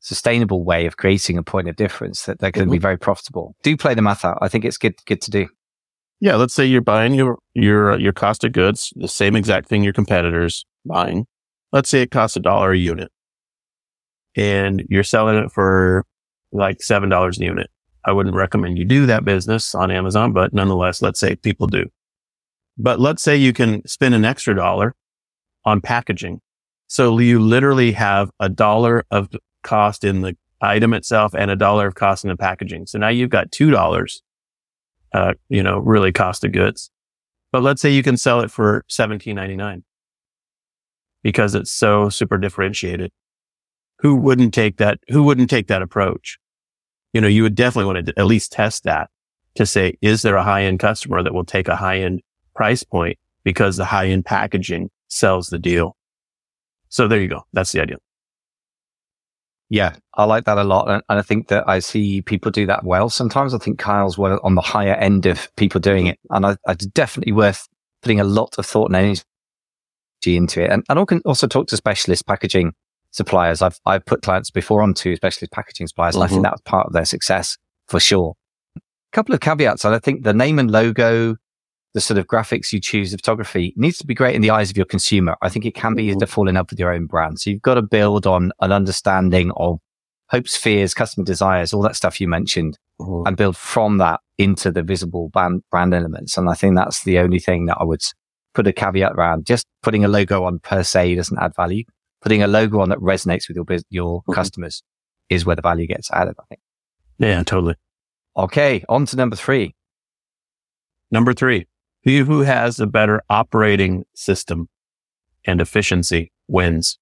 sustainable 0.00 0.64
way 0.64 0.86
of 0.86 0.96
creating 0.96 1.38
a 1.38 1.42
point 1.42 1.68
of 1.68 1.76
difference 1.76 2.24
that 2.24 2.38
they're 2.38 2.50
going 2.50 2.66
to 2.66 2.70
mm-hmm. 2.70 2.76
be 2.76 2.78
very 2.78 2.98
profitable. 2.98 3.54
Do 3.62 3.76
play 3.76 3.94
the 3.94 4.02
math 4.02 4.24
out. 4.24 4.38
I 4.40 4.48
think 4.48 4.64
it's 4.64 4.78
good, 4.78 4.94
good 5.06 5.20
to 5.22 5.30
do. 5.30 5.48
Yeah. 6.20 6.36
Let's 6.36 6.54
say 6.54 6.64
you're 6.64 6.80
buying 6.80 7.14
your, 7.14 7.38
your, 7.54 7.98
your 7.98 8.12
cost 8.12 8.44
of 8.44 8.52
goods, 8.52 8.92
the 8.96 9.08
same 9.08 9.36
exact 9.36 9.68
thing 9.68 9.84
your 9.84 9.92
competitors 9.92 10.64
buying. 10.84 11.26
Let's 11.72 11.88
say 11.88 12.02
it 12.02 12.10
costs 12.10 12.36
a 12.36 12.40
dollar 12.40 12.72
a 12.72 12.78
unit 12.78 13.10
and 14.36 14.84
you're 14.88 15.04
selling 15.04 15.36
it 15.36 15.50
for 15.52 16.04
like 16.52 16.78
$7 16.78 17.38
a 17.38 17.44
unit. 17.44 17.70
I 18.04 18.12
wouldn't 18.12 18.36
recommend 18.36 18.78
you 18.78 18.84
do 18.84 19.04
that 19.06 19.24
business 19.24 19.74
on 19.74 19.90
Amazon, 19.90 20.32
but 20.32 20.54
nonetheless, 20.54 21.02
let's 21.02 21.20
say 21.20 21.36
people 21.36 21.66
do. 21.66 21.84
But 22.78 23.00
let's 23.00 23.22
say 23.22 23.36
you 23.36 23.52
can 23.52 23.86
spend 23.86 24.14
an 24.14 24.24
extra 24.24 24.54
dollar 24.54 24.94
on 25.64 25.80
packaging. 25.80 26.40
So 26.86 27.18
you 27.18 27.40
literally 27.40 27.92
have 27.92 28.30
a 28.40 28.48
dollar 28.48 29.04
of 29.10 29.28
cost 29.62 30.04
in 30.04 30.22
the 30.22 30.36
item 30.60 30.94
itself 30.94 31.34
and 31.34 31.50
a 31.50 31.56
dollar 31.56 31.88
of 31.88 31.94
cost 31.94 32.24
in 32.24 32.30
the 32.30 32.36
packaging. 32.36 32.86
So 32.86 32.98
now 32.98 33.08
you've 33.08 33.30
got 33.30 33.52
two 33.52 33.70
dollars, 33.70 34.22
uh, 35.12 35.34
you 35.48 35.62
know, 35.62 35.78
really 35.78 36.12
cost 36.12 36.44
of 36.44 36.52
goods. 36.52 36.90
But 37.50 37.62
let's 37.62 37.82
say 37.82 37.90
you 37.90 38.02
can 38.02 38.16
sell 38.16 38.40
it 38.40 38.50
for 38.50 38.84
seventeen 38.88 39.36
ninety 39.36 39.56
nine 39.56 39.84
because 41.22 41.54
it's 41.54 41.72
so 41.72 42.08
super 42.08 42.38
differentiated. 42.38 43.10
Who 44.00 44.14
wouldn't 44.14 44.54
take 44.54 44.76
that? 44.76 45.00
Who 45.08 45.24
wouldn't 45.24 45.50
take 45.50 45.66
that 45.66 45.82
approach? 45.82 46.38
You 47.12 47.20
know, 47.20 47.28
you 47.28 47.42
would 47.42 47.54
definitely 47.54 47.92
want 47.92 48.06
to 48.06 48.14
at 48.18 48.26
least 48.26 48.52
test 48.52 48.84
that 48.84 49.10
to 49.56 49.66
say, 49.66 49.98
is 50.00 50.22
there 50.22 50.36
a 50.36 50.44
high 50.44 50.62
end 50.62 50.78
customer 50.78 51.22
that 51.22 51.34
will 51.34 51.44
take 51.44 51.68
a 51.68 51.76
high 51.76 51.98
end 51.98 52.22
price 52.58 52.82
point 52.82 53.16
because 53.44 53.76
the 53.76 53.84
high 53.84 54.08
end 54.08 54.26
packaging 54.26 54.90
sells 55.08 55.48
the 55.48 55.58
deal? 55.58 55.96
So 56.88 57.06
there 57.06 57.20
you 57.20 57.28
go. 57.28 57.42
That's 57.52 57.72
the 57.72 57.80
idea. 57.80 57.96
Yeah, 59.70 59.96
I 60.14 60.24
like 60.24 60.44
that 60.46 60.58
a 60.58 60.64
lot. 60.64 60.88
And, 60.88 61.02
I 61.08 61.22
think 61.22 61.48
that 61.48 61.68
I 61.68 61.78
see 61.78 62.22
people 62.22 62.50
do 62.50 62.66
that 62.66 62.84
well. 62.84 63.10
Sometimes 63.10 63.54
I 63.54 63.58
think 63.58 63.78
Kyle's 63.78 64.16
well 64.16 64.40
on 64.42 64.54
the 64.54 64.62
higher 64.62 64.94
end 64.94 65.26
of 65.26 65.54
people 65.56 65.80
doing 65.80 66.06
it. 66.06 66.18
And 66.30 66.46
I, 66.46 66.56
it's 66.68 66.86
definitely 66.86 67.32
worth 67.32 67.68
putting 68.02 68.18
a 68.18 68.24
lot 68.24 68.58
of 68.58 68.64
thought 68.64 68.90
and 68.90 68.96
energy 68.96 69.22
into 70.24 70.62
it. 70.64 70.70
And, 70.70 70.84
and 70.88 70.98
I 70.98 71.04
can 71.04 71.20
also 71.26 71.46
talk 71.46 71.68
to 71.68 71.76
specialist 71.76 72.26
packaging 72.26 72.72
suppliers. 73.10 73.60
I've, 73.60 73.78
I've 73.84 74.06
put 74.06 74.22
clients 74.22 74.50
before 74.50 74.82
onto 74.82 75.14
specialist 75.16 75.52
packaging 75.52 75.86
suppliers. 75.86 76.14
Mm-hmm. 76.14 76.22
And 76.22 76.24
I 76.24 76.28
think 76.28 76.38
mm-hmm. 76.38 76.42
that 76.44 76.52
was 76.52 76.62
part 76.62 76.86
of 76.86 76.92
their 76.94 77.04
success 77.04 77.58
for 77.88 78.00
sure. 78.00 78.34
A 78.76 78.80
couple 79.12 79.34
of 79.34 79.40
caveats. 79.40 79.84
And 79.84 79.94
I 79.94 79.98
think 79.98 80.24
the 80.24 80.34
name 80.34 80.58
and 80.58 80.70
logo, 80.70 81.36
the 81.94 82.00
sort 82.00 82.18
of 82.18 82.26
graphics 82.26 82.72
you 82.72 82.80
choose, 82.80 83.10
the 83.10 83.18
photography 83.18 83.72
needs 83.76 83.98
to 83.98 84.06
be 84.06 84.14
great 84.14 84.34
in 84.34 84.42
the 84.42 84.50
eyes 84.50 84.70
of 84.70 84.76
your 84.76 84.86
consumer. 84.86 85.36
I 85.42 85.48
think 85.48 85.64
it 85.64 85.74
can 85.74 85.94
be 85.94 86.08
mm-hmm. 86.08 86.18
to 86.18 86.26
fall 86.26 86.48
in 86.48 86.54
love 86.54 86.68
with 86.70 86.78
your 86.78 86.92
own 86.92 87.06
brand. 87.06 87.40
So 87.40 87.50
you've 87.50 87.62
got 87.62 87.74
to 87.74 87.82
build 87.82 88.26
on 88.26 88.52
an 88.60 88.72
understanding 88.72 89.50
of 89.56 89.78
hopes, 90.28 90.56
fears, 90.56 90.94
customer 90.94 91.24
desires, 91.24 91.72
all 91.72 91.82
that 91.82 91.96
stuff 91.96 92.20
you 92.20 92.28
mentioned, 92.28 92.78
mm-hmm. 93.00 93.26
and 93.26 93.36
build 93.36 93.56
from 93.56 93.98
that 93.98 94.20
into 94.36 94.70
the 94.70 94.82
visible 94.82 95.28
brand, 95.30 95.62
brand 95.70 95.94
elements. 95.94 96.36
And 96.36 96.48
I 96.48 96.54
think 96.54 96.76
that's 96.76 97.04
the 97.04 97.18
only 97.18 97.38
thing 97.38 97.66
that 97.66 97.78
I 97.80 97.84
would 97.84 98.02
put 98.54 98.66
a 98.66 98.72
caveat 98.72 99.12
around. 99.12 99.46
Just 99.46 99.66
putting 99.82 100.04
a 100.04 100.08
logo 100.08 100.44
on 100.44 100.58
per 100.58 100.82
se 100.82 101.14
doesn't 101.14 101.38
add 101.38 101.54
value. 101.56 101.84
Putting 102.20 102.42
a 102.42 102.48
logo 102.48 102.80
on 102.80 102.88
that 102.88 102.98
resonates 102.98 103.48
with 103.48 103.56
your 103.56 103.64
your 103.90 104.20
mm-hmm. 104.20 104.32
customers 104.32 104.82
is 105.28 105.46
where 105.46 105.56
the 105.56 105.62
value 105.62 105.86
gets 105.86 106.10
added. 106.10 106.34
I 106.38 106.42
think. 106.48 106.60
Yeah, 107.18 107.42
totally. 107.44 107.76
Okay, 108.36 108.84
on 108.88 109.06
to 109.06 109.16
number 109.16 109.36
three. 109.36 109.74
Number 111.10 111.32
three, 111.32 111.66
who 112.16 112.40
has 112.40 112.80
a 112.80 112.86
better 112.86 113.22
operating 113.28 114.04
system 114.14 114.68
and 115.44 115.60
efficiency 115.60 116.32
wins. 116.48 116.98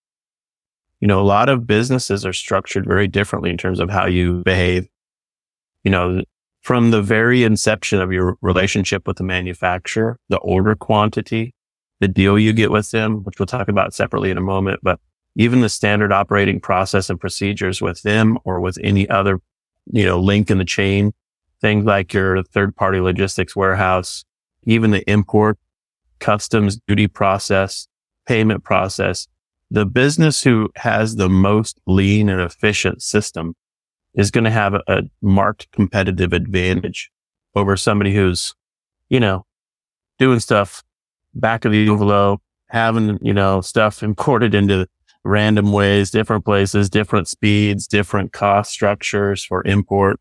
You 1.01 1.09
know, 1.09 1.21
a 1.21 1.25
lot 1.25 1.49
of 1.49 1.67
businesses 1.67 2.25
are 2.25 2.33
structured 2.33 2.87
very 2.87 3.07
differently 3.07 3.51
in 3.51 3.59
terms 3.59 3.81
of 3.81 3.91
how 3.91 4.07
you 4.07 4.43
behave. 4.45 4.89
You 5.85 5.91
know, 5.91 6.23
from 6.63 6.91
the 6.91 7.03
very 7.03 7.45
inception 7.45 8.01
of 8.01 8.13
your 8.13 8.37
relationship 8.41 9.07
with 9.07 9.19
the 9.19 9.25
manufacturer, 9.25 10.19
the 10.29 10.39
order 10.39 10.75
quantity, 10.75 11.55
the 12.01 12.09
deal 12.09 12.39
you 12.39 12.53
get 12.53 12.71
with 12.71 12.91
them, 12.91 13.23
which 13.23 13.39
we'll 13.39 13.47
talk 13.47 13.69
about 13.69 13.95
separately 13.95 14.31
in 14.31 14.39
a 14.39 14.43
moment, 14.43 14.81
but 14.83 14.99
even 15.37 15.61
the 15.61 15.69
standard 15.69 16.13
operating 16.13 16.61
process 16.61 17.11
and 17.11 17.21
procedures 17.21 17.81
with 17.81 18.03
them 18.03 18.39
or 18.45 18.61
with 18.61 18.79
any 18.83 19.09
other, 19.09 19.41
you 19.93 20.05
know, 20.05 20.19
link 20.19 20.51
in 20.51 20.59
the 20.59 20.65
chain, 20.65 21.13
things 21.61 21.85
like 21.85 22.13
your 22.13 22.43
third 22.43 22.75
party 22.75 23.01
logistics 23.01 23.55
warehouse, 23.55 24.25
even 24.66 24.90
the 24.90 25.08
import 25.11 25.58
customs 26.18 26.78
duty 26.87 27.06
process, 27.06 27.88
payment 28.26 28.64
process, 28.64 29.28
the 29.70 29.87
business 29.87 30.42
who 30.42 30.70
has 30.76 31.16
the 31.16 31.28
most 31.28 31.80
lean 31.87 32.28
and 32.28 32.40
efficient 32.40 33.02
system 33.02 33.54
is 34.14 34.30
going 34.30 34.44
to 34.44 34.50
have 34.50 34.75
a, 34.75 34.82
a 34.87 35.02
marked 35.20 35.70
competitive 35.73 36.32
advantage 36.32 37.11
over 37.54 37.76
somebody 37.76 38.14
who's, 38.14 38.54
you 39.08 39.20
know, 39.20 39.44
doing 40.18 40.40
stuff 40.40 40.82
back 41.35 41.64
of 41.64 41.73
the 41.73 41.88
envelope, 41.88 42.40
having, 42.68 43.18
you 43.20 43.35
know, 43.35 43.61
stuff 43.61 44.02
imported 44.02 44.54
into 44.54 44.87
random 45.25 45.73
ways, 45.73 46.11
different 46.11 46.44
places, 46.44 46.88
different 46.88 47.28
speeds, 47.28 47.87
different 47.87 48.32
cost 48.32 48.70
structures 48.70 49.44
for 49.44 49.64
import. 49.66 50.20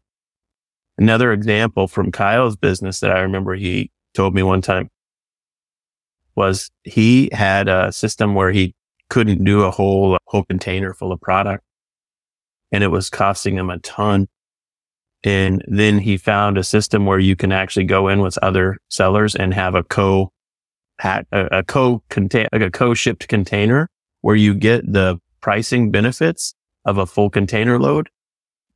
Another 0.98 1.32
example 1.32 1.88
from 1.88 2.12
Kyle's 2.12 2.56
business 2.56 3.00
that 3.02 3.12
I 3.12 3.20
remember 3.20 3.54
he 3.56 3.92
told 4.16 4.34
me 4.34 4.44
one 4.44 4.62
time 4.62 4.90
was 6.36 6.72
he 6.84 7.30
had 7.32 7.68
a 7.68 7.92
system 7.92 8.34
where 8.34 8.52
he 8.52 8.74
couldn't 9.10 9.44
do 9.44 9.64
a 9.64 9.72
whole, 9.72 10.18
whole 10.26 10.44
container 10.44 10.94
full 10.94 11.12
of 11.12 11.22
product 11.22 11.64
and 12.72 12.84
it 12.84 12.88
was 12.88 13.10
costing 13.10 13.58
him 13.58 13.70
a 13.70 13.80
ton. 13.80 14.28
And 15.24 15.64
then 15.68 16.00
he 16.00 16.18
found 16.18 16.58
a 16.58 16.64
system 16.64 17.06
where 17.06 17.20
you 17.20 17.36
can 17.36 17.52
actually 17.52 17.86
go 17.86 18.08
in 18.10 18.20
with 18.20 18.38
other 18.40 18.78
sellers 18.90 19.36
and 19.36 19.54
have 19.54 19.76
a 19.76 19.84
co 19.84 20.32
a, 21.04 21.26
a 21.32 21.64
co 21.64 22.04
contain, 22.10 22.48
like 22.52 22.62
a 22.62 22.72
co 22.72 22.94
shipped 22.94 23.28
container 23.28 23.90
where 24.22 24.36
you 24.36 24.54
get 24.54 24.92
the 24.92 25.20
pricing 25.42 25.92
benefits 25.92 26.54
of 26.86 26.98
a 26.98 27.06
full 27.06 27.30
container 27.30 27.80
load, 27.80 28.10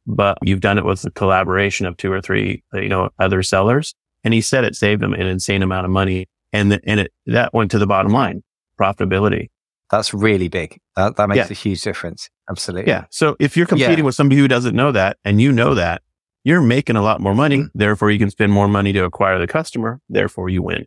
but 0.08 0.38
you've 0.42 0.62
done 0.62 0.78
it 0.78 0.86
with 0.86 1.02
the 1.02 1.12
collaboration 1.12 1.86
of 1.86 1.98
two 1.98 2.12
or 2.12 2.22
three, 2.22 2.64
you 2.74 2.90
know, 2.90 3.10
other 3.20 3.44
sellers. 3.44 3.94
And 4.24 4.34
he 4.34 4.42
said 4.42 4.64
it 4.64 4.76
saved 4.76 5.02
him 5.02 5.14
an 5.14 5.28
insane 5.28 5.62
amount 5.62 5.86
of 5.86 5.92
money. 5.92 6.28
And, 6.52 6.72
the, 6.72 6.82
and 6.86 7.00
it, 7.02 7.14
that 7.28 7.54
went 7.54 7.72
to 7.72 7.80
the 7.80 7.88
bottom 7.88 8.12
line 8.12 8.44
profitability. 8.80 9.50
That's 9.92 10.14
really 10.14 10.48
big. 10.48 10.80
That, 10.96 11.16
that 11.18 11.30
makes 11.30 11.38
yeah. 11.38 11.48
a 11.50 11.54
huge 11.54 11.82
difference. 11.82 12.30
Absolutely. 12.50 12.92
Yeah. 12.92 13.06
So 13.10 13.36
if 13.40 13.58
you're 13.58 13.66
competing 13.66 14.00
yeah. 14.00 14.04
with 14.04 14.16
somebody 14.16 14.40
who 14.40 14.48
doesn't 14.48 14.76
know 14.76 14.92
that 14.92 15.18
and 15.26 15.42
you 15.42 15.52
know 15.52 15.74
that, 15.76 16.02
you're 16.44 16.62
making 16.62 16.96
a 16.96 17.02
lot 17.02 17.20
more 17.20 17.36
money. 17.36 17.58
Mm-hmm. 17.58 17.78
Therefore, 17.78 18.12
you 18.12 18.20
can 18.20 18.30
spend 18.30 18.52
more 18.52 18.68
money 18.68 18.94
to 18.94 19.04
acquire 19.04 19.40
the 19.40 19.48
customer. 19.48 20.00
Therefore, 20.10 20.50
you 20.50 20.62
win. 20.62 20.86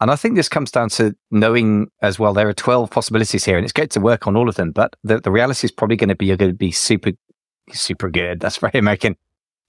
And 0.00 0.10
I 0.10 0.16
think 0.16 0.36
this 0.36 0.48
comes 0.48 0.70
down 0.70 0.90
to 0.90 1.14
knowing 1.30 1.88
as 2.02 2.18
well, 2.18 2.32
there 2.32 2.48
are 2.48 2.54
12 2.54 2.90
possibilities 2.90 3.44
here 3.44 3.56
and 3.56 3.64
it's 3.64 3.72
great 3.72 3.90
to 3.90 4.00
work 4.00 4.26
on 4.26 4.36
all 4.36 4.48
of 4.48 4.54
them. 4.54 4.70
But 4.70 4.94
the, 5.02 5.20
the 5.20 5.30
reality 5.30 5.66
is 5.66 5.72
probably 5.72 5.96
going 5.96 6.08
to 6.08 6.14
be, 6.14 6.26
you're 6.26 6.36
going 6.36 6.52
to 6.52 6.56
be 6.56 6.70
super, 6.70 7.10
super 7.72 8.08
good. 8.08 8.38
That's 8.38 8.58
very 8.58 8.78
American. 8.78 9.16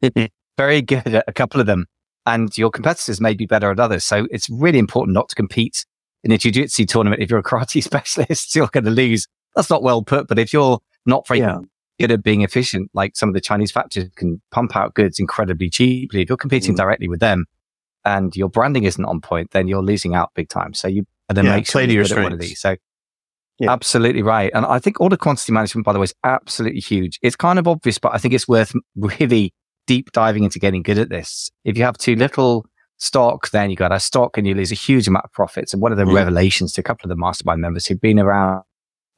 very 0.58 0.82
good 0.84 1.08
at 1.08 1.24
a 1.28 1.34
couple 1.34 1.60
of 1.60 1.66
them. 1.66 1.88
And 2.30 2.56
your 2.58 2.70
competitors 2.70 3.20
may 3.20 3.34
be 3.34 3.48
better 3.48 3.72
at 3.72 3.80
others. 3.80 4.06
So 4.06 4.28
it's 4.30 4.50
really 4.50 4.78
important 4.78 5.16
not 5.16 5.30
to 5.30 5.36
compete 5.36 5.86
in 6.24 6.32
a 6.32 6.38
jiu-jitsu 6.38 6.86
tournament, 6.86 7.22
if 7.22 7.30
you're 7.30 7.40
a 7.40 7.44
karate 7.44 7.84
specialist, 7.92 8.56
you're 8.56 8.68
going 8.68 8.86
to 8.86 8.92
lose. 8.92 9.28
That's 9.56 9.70
not 9.70 9.82
well 9.82 10.04
put. 10.04 10.28
But 10.28 10.38
if 10.38 10.54
you're 10.54 10.80
not 11.06 11.28
very 11.28 11.40
yeah. 11.40 11.60
good 12.00 12.12
at 12.12 12.24
being 12.24 12.42
efficient, 12.42 12.92
like 12.94 13.16
some 13.16 13.30
of 13.30 13.36
the 13.36 13.42
Chinese 13.42 13.72
factories 13.72 14.10
can 14.16 14.42
pump 14.52 14.76
out 14.76 14.94
goods 14.94 15.20
incredibly 15.20 15.70
cheaply, 15.70 16.22
if 16.22 16.30
you're 16.30 16.38
competing 16.38 16.74
mm. 16.74 16.78
directly 16.78 17.08
with 17.08 17.20
them 17.20 17.46
and 18.06 18.36
your 18.36 18.50
branding 18.50 18.84
isn't 18.84 19.04
on 19.04 19.22
point, 19.22 19.52
then 19.52 19.68
you're 19.68 19.82
losing 19.82 20.14
out 20.14 20.32
big 20.36 20.50
time. 20.50 20.74
So 20.74 20.88
you 20.88 21.06
better 21.28 21.44
yeah, 21.44 21.56
make 21.56 21.68
sure 21.68 21.82
you 21.82 22.02
are 22.02 22.24
one 22.24 22.34
of 22.34 22.40
these. 22.40 22.60
So 22.60 22.76
yeah. 23.60 23.72
absolutely 23.72 24.22
right. 24.22 24.52
And 24.54 24.66
I 24.66 24.80
think 24.80 25.00
order 25.00 25.18
quantity 25.18 25.52
management, 25.52 25.86
by 25.86 25.94
the 25.94 26.00
way, 26.00 26.06
is 26.06 26.14
absolutely 26.24 26.82
huge. 26.82 27.20
It's 27.22 27.36
kind 27.36 27.60
of 27.60 27.68
obvious, 27.68 27.98
but 27.98 28.14
I 28.14 28.18
think 28.18 28.34
it's 28.34 28.48
worth 28.48 28.74
really 28.96 29.54
deep 29.90 30.12
diving 30.12 30.44
into 30.44 30.60
getting 30.60 30.84
good 30.84 31.00
at 31.00 31.10
this. 31.10 31.50
If 31.66 31.76
you 31.76 31.84
have 31.84 31.98
too 31.98 32.16
little 32.16 32.64
stock, 32.98 33.50
then 33.50 33.72
you 33.72 33.76
got 33.76 33.92
a 33.92 34.00
stock 34.00 34.38
and 34.38 34.46
you 34.46 34.54
lose 34.54 34.72
a 34.72 34.76
huge 34.76 35.08
amount 35.08 35.26
of 35.26 35.32
profits. 35.32 35.74
And 35.74 35.82
one 35.82 35.92
of 35.92 35.98
the 35.98 36.04
mm. 36.04 36.14
revelations 36.14 36.74
to 36.74 36.82
a 36.82 36.84
couple 36.84 37.08
of 37.08 37.10
the 37.10 37.20
mastermind 37.20 37.60
members 37.60 37.88
who've 37.88 38.00
been 38.00 38.20
around 38.20 38.62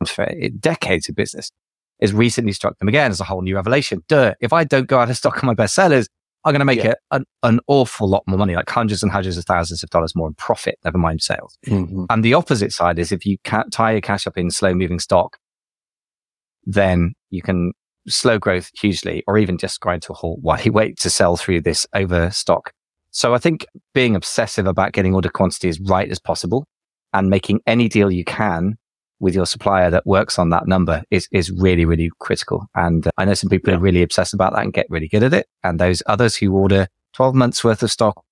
for 0.07 0.25
decades 0.59 1.09
of 1.09 1.15
business 1.15 1.51
is 1.99 2.13
recently 2.13 2.53
struck 2.53 2.79
them 2.79 2.87
again 2.87 3.11
as 3.11 3.19
a 3.19 3.25
whole 3.25 3.41
new 3.41 3.53
revelation. 3.53 4.01
Duh, 4.07 4.33
if 4.39 4.53
I 4.53 4.63
don't 4.63 4.87
go 4.87 4.97
out 4.97 5.09
of 5.09 5.17
stock 5.17 5.43
on 5.43 5.47
my 5.47 5.53
best 5.53 5.75
sellers, 5.75 6.07
I'm 6.45 6.53
going 6.53 6.59
to 6.59 6.65
make 6.65 6.79
yeah. 6.79 6.91
it 6.91 6.97
an, 7.11 7.25
an, 7.43 7.59
awful 7.67 8.07
lot 8.07 8.23
more 8.27 8.37
money, 8.37 8.55
like 8.55 8.69
hundreds 8.69 9.03
and 9.03 9.11
hundreds 9.11 9.37
of 9.37 9.43
thousands 9.43 9.83
of 9.83 9.89
dollars 9.89 10.15
more 10.15 10.29
in 10.29 10.35
profit, 10.35 10.79
never 10.85 10.97
mind 10.97 11.21
sales. 11.21 11.57
Mm-hmm. 11.67 12.05
And 12.09 12.23
the 12.23 12.33
opposite 12.33 12.71
side 12.71 12.97
is 12.97 13.11
if 13.11 13.25
you 13.25 13.37
tie 13.43 13.91
your 13.91 14.01
cash 14.01 14.25
up 14.25 14.37
in 14.37 14.49
slow 14.49 14.73
moving 14.73 14.99
stock, 14.99 15.37
then 16.63 17.13
you 17.29 17.41
can 17.41 17.73
slow 18.07 18.39
growth 18.39 18.69
hugely 18.79 19.23
or 19.27 19.37
even 19.37 19.57
just 19.57 19.79
grind 19.79 20.01
to 20.01 20.11
a 20.11 20.15
halt 20.15 20.39
while 20.41 20.61
you 20.61 20.71
wait 20.71 20.97
to 20.97 21.09
sell 21.09 21.37
through 21.37 21.61
this 21.61 21.85
overstock 21.93 22.73
so 23.11 23.33
I 23.33 23.37
think 23.37 23.65
being 23.93 24.15
obsessive 24.15 24.65
about 24.65 24.93
getting 24.93 25.13
order 25.13 25.29
quantity 25.29 25.67
as 25.69 25.79
right 25.81 26.09
as 26.09 26.19
possible 26.19 26.65
and 27.13 27.29
making 27.29 27.59
any 27.67 27.89
deal 27.89 28.09
you 28.09 28.23
can 28.23 28.77
with 29.19 29.35
your 29.35 29.45
supplier 29.45 29.91
that 29.91 30.05
works 30.05 30.39
on 30.39 30.49
that 30.49 30.67
number 30.67 31.03
is, 31.11 31.27
is 31.31 31.51
really, 31.51 31.85
really 31.85 32.09
critical. 32.19 32.65
And 32.73 33.05
uh, 33.05 33.11
I 33.17 33.25
know 33.25 33.35
some 33.35 33.49
people 33.49 33.71
yeah. 33.71 33.77
are 33.77 33.81
really 33.81 34.01
obsessed 34.01 34.33
about 34.33 34.53
that 34.53 34.63
and 34.63 34.73
get 34.73 34.87
really 34.89 35.07
good 35.07 35.23
at 35.23 35.33
it. 35.33 35.45
And 35.63 35.79
those 35.79 36.01
others 36.07 36.35
who 36.35 36.53
order 36.53 36.87
12 37.13 37.35
months 37.35 37.63
worth 37.63 37.83
of 37.83 37.91
stock 37.91 38.23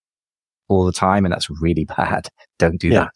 all 0.68 0.86
the 0.86 0.92
time, 0.92 1.26
and 1.26 1.34
that's 1.34 1.50
really 1.62 1.86
bad. 1.86 2.30
Don't 2.58 2.80
do 2.80 2.88
yeah. 2.88 3.00
that. 3.02 3.14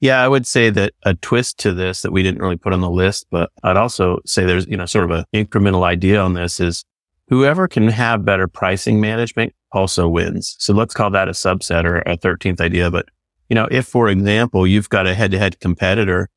Yeah, 0.00 0.22
I 0.22 0.28
would 0.28 0.46
say 0.46 0.70
that 0.70 0.92
a 1.02 1.14
twist 1.14 1.58
to 1.60 1.72
this 1.72 2.02
that 2.02 2.12
we 2.12 2.22
didn't 2.22 2.40
really 2.40 2.56
put 2.56 2.72
on 2.72 2.80
the 2.80 2.90
list, 2.90 3.26
but 3.30 3.50
I'd 3.64 3.76
also 3.76 4.20
say 4.24 4.44
there's, 4.44 4.66
you 4.66 4.76
know, 4.76 4.86
sort 4.86 5.10
of 5.10 5.10
an 5.10 5.24
incremental 5.34 5.82
idea 5.82 6.20
on 6.20 6.34
this 6.34 6.60
is 6.60 6.84
whoever 7.28 7.66
can 7.66 7.88
have 7.88 8.24
better 8.24 8.46
pricing 8.46 9.00
management 9.00 9.54
also 9.72 10.08
wins. 10.08 10.54
So 10.58 10.72
let's 10.72 10.94
call 10.94 11.10
that 11.10 11.28
a 11.28 11.32
subset 11.32 11.84
or 11.84 11.98
a 11.98 12.16
13th 12.16 12.60
idea. 12.60 12.90
But, 12.90 13.06
you 13.48 13.54
know, 13.54 13.66
if, 13.70 13.86
for 13.86 14.08
example, 14.08 14.66
you've 14.66 14.88
got 14.88 15.06
a 15.06 15.14
head 15.14 15.32
to 15.32 15.38
head 15.38 15.58
competitor 15.58 16.28